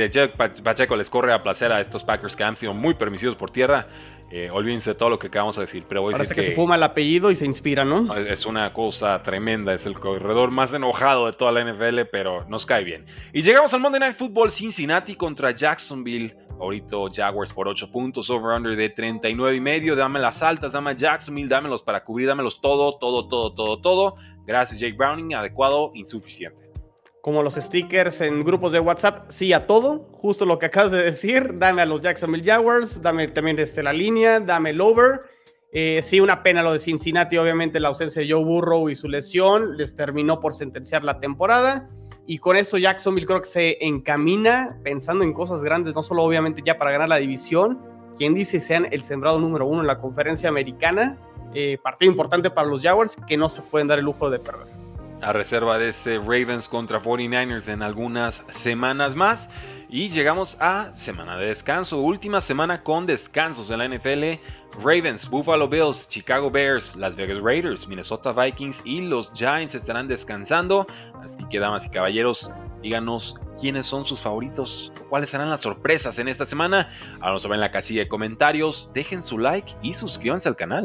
Pacheco 0.63 0.97
les 0.97 1.11
corre 1.11 1.33
a 1.33 1.43
placer 1.43 1.71
a 1.71 1.81
estos 1.81 2.03
Packers 2.03 2.35
que 2.35 2.43
han 2.43 2.57
sido 2.57 2.73
muy 2.73 2.95
permisivos 2.95 3.37
por 3.37 3.51
tierra. 3.51 3.87
Eh, 4.31 4.51
olvídense 4.51 4.91
de 4.91 4.95
todo 4.97 5.09
lo 5.09 5.19
que 5.19 5.29
acabamos 5.29 5.57
de 5.57 5.63
decir. 5.63 5.85
Pero 5.89 6.03
voy 6.03 6.15
a 6.15 6.19
decir 6.19 6.35
que, 6.35 6.43
que, 6.43 6.49
se 6.49 6.55
fuma 6.55 6.75
el 6.75 6.83
apellido 6.83 7.31
y 7.31 7.37
se 7.37 7.47
inspira, 7.47 7.85
¿no? 7.85 8.15
Es 8.17 8.45
una 8.45 8.73
cosa 8.73 9.23
tremenda. 9.23 9.73
Es 9.73 9.87
el 9.87 9.99
corredor 9.99 10.51
más 10.51 10.75
enojado 10.75 11.27
de 11.27 11.33
toda 11.33 11.53
la 11.53 11.65
NFL, 11.65 12.01
pero 12.11 12.45
nos 12.49 12.67
cae 12.67 12.83
bien. 12.83 13.07
Y 13.33 13.43
llegamos 13.43 13.73
al 13.73 13.81
Monday 13.81 14.01
Night 14.01 14.17
Football 14.17 14.51
Cincinnati 14.51 15.15
contra 15.15 15.53
Jacksonville. 15.53 16.37
Ahorita 16.59 16.97
Jaguars 17.13 17.53
por 17.53 17.69
8 17.69 17.91
puntos, 17.93 18.31
over-under 18.31 18.75
de 18.75 18.89
39 18.89 19.57
y 19.57 19.61
medio. 19.61 19.95
Dame 19.95 20.19
las 20.19 20.43
altas, 20.43 20.73
dame 20.73 20.97
Jacksonville, 20.97 21.49
dámelos 21.49 21.83
para 21.83 22.03
cubrir, 22.03 22.27
dámelos 22.27 22.61
todo, 22.61 22.97
todo, 22.99 23.29
todo, 23.29 23.51
todo, 23.55 23.81
todo. 23.81 24.17
Gracias, 24.47 24.81
Jake 24.81 24.97
Browning. 24.97 25.35
Adecuado, 25.35 25.93
insuficiente 25.95 26.66
como 27.27 27.43
los 27.43 27.57
stickers 27.57 28.21
en 28.21 28.45
grupos 28.45 28.71
de 28.71 28.79
WhatsApp, 28.79 29.25
sí 29.27 29.53
a 29.53 29.67
todo, 29.67 30.09
justo 30.13 30.47
lo 30.47 30.61
que 30.61 30.67
acabas 30.67 30.93
de 30.93 31.03
decir, 31.03 31.59
dame 31.59 31.83
a 31.83 31.85
los 31.85 32.01
Jacksonville 32.01 32.45
Jaguars, 32.45 33.03
dame 33.03 33.27
también 33.27 33.59
este, 33.59 33.83
la 33.83 33.93
línea, 33.93 34.39
dame 34.39 34.71
el 34.71 34.81
over. 34.81 35.23
Eh, 35.73 36.03
sí, 36.05 36.21
una 36.21 36.45
pena 36.45 36.63
lo 36.63 36.73
de 36.73 36.79
Cincinnati, 36.79 37.37
obviamente 37.37 37.81
la 37.81 37.89
ausencia 37.89 38.23
de 38.23 38.31
Joe 38.31 38.45
Burrow 38.45 38.89
y 38.91 38.95
su 38.95 39.09
lesión 39.09 39.77
les 39.77 39.97
terminó 39.97 40.39
por 40.39 40.55
sentenciar 40.55 41.03
la 41.03 41.19
temporada. 41.19 41.91
Y 42.29 42.39
con 42.39 42.55
esto 42.55 42.79
Jacksonville 42.79 43.27
creo 43.27 43.41
que 43.41 43.49
se 43.49 43.85
encamina 43.85 44.79
pensando 44.85 45.25
en 45.25 45.33
cosas 45.33 45.65
grandes, 45.65 45.97
no 45.97 46.05
solo 46.05 46.23
obviamente 46.23 46.63
ya 46.65 46.79
para 46.79 46.93
ganar 46.93 47.09
la 47.09 47.17
división, 47.17 47.81
quien 48.17 48.35
dice 48.35 48.61
sean 48.61 48.87
el 48.93 49.03
sembrado 49.03 49.41
número 49.41 49.67
uno 49.67 49.81
en 49.81 49.89
la 49.89 49.99
conferencia 49.99 50.49
americana, 50.49 51.19
eh, 51.55 51.77
partido 51.83 52.09
importante 52.09 52.51
para 52.51 52.69
los 52.69 52.83
Jaguars 52.83 53.17
que 53.27 53.37
no 53.37 53.49
se 53.49 53.63
pueden 53.63 53.89
dar 53.89 53.99
el 53.99 54.05
lujo 54.05 54.31
de 54.31 54.39
perder 54.39 54.76
a 55.23 55.33
reserva 55.33 55.79
de 55.79 55.91
ese 55.91 56.19
Ravens 56.19 56.69
contra 56.69 57.01
49ers 57.01 57.69
en 57.69 57.83
algunas 57.83 58.43
semanas 58.51 59.15
más. 59.15 59.49
Y 59.89 60.09
llegamos 60.09 60.57
a 60.61 60.91
semana 60.95 61.37
de 61.37 61.47
descanso, 61.47 62.01
última 62.01 62.41
semana 62.41 62.83
con 62.83 63.07
descansos 63.07 63.71
en 63.71 63.79
la 63.79 63.89
NFL. 63.89 64.41
Ravens, 64.83 65.31
Buffalo 65.31 65.69
Bills, 65.69 66.09
Chicago 66.09 66.51
Bears, 66.51 66.97
Las 66.97 67.15
Vegas 67.15 67.41
Raiders, 67.41 67.87
Minnesota 67.87 68.33
Vikings 68.33 68.83
y 68.85 69.01
los 69.01 69.33
Giants 69.33 69.75
estarán 69.75 70.09
descansando. 70.09 70.87
Así 71.23 71.39
que, 71.49 71.61
damas 71.61 71.87
y 71.87 71.91
caballeros, 71.91 72.51
díganos 72.83 73.37
quiénes 73.61 73.87
son 73.87 74.05
sus 74.05 74.21
favoritos, 74.21 74.93
cuáles 75.09 75.31
serán 75.31 75.49
las 75.51 75.63
sorpresas 75.63 76.19
en 76.19 76.29
esta 76.29 76.45
semana. 76.45 76.91
Ahora 77.21 77.35
nos 77.35 77.45
en 77.45 77.61
la 77.61 77.71
casilla 77.71 78.01
de 78.01 78.09
comentarios, 78.09 78.91
dejen 78.93 79.23
su 79.23 79.39
like 79.39 79.73
y 79.83 79.95
suscríbanse 79.95 80.49
al 80.49 80.57
canal. 80.57 80.85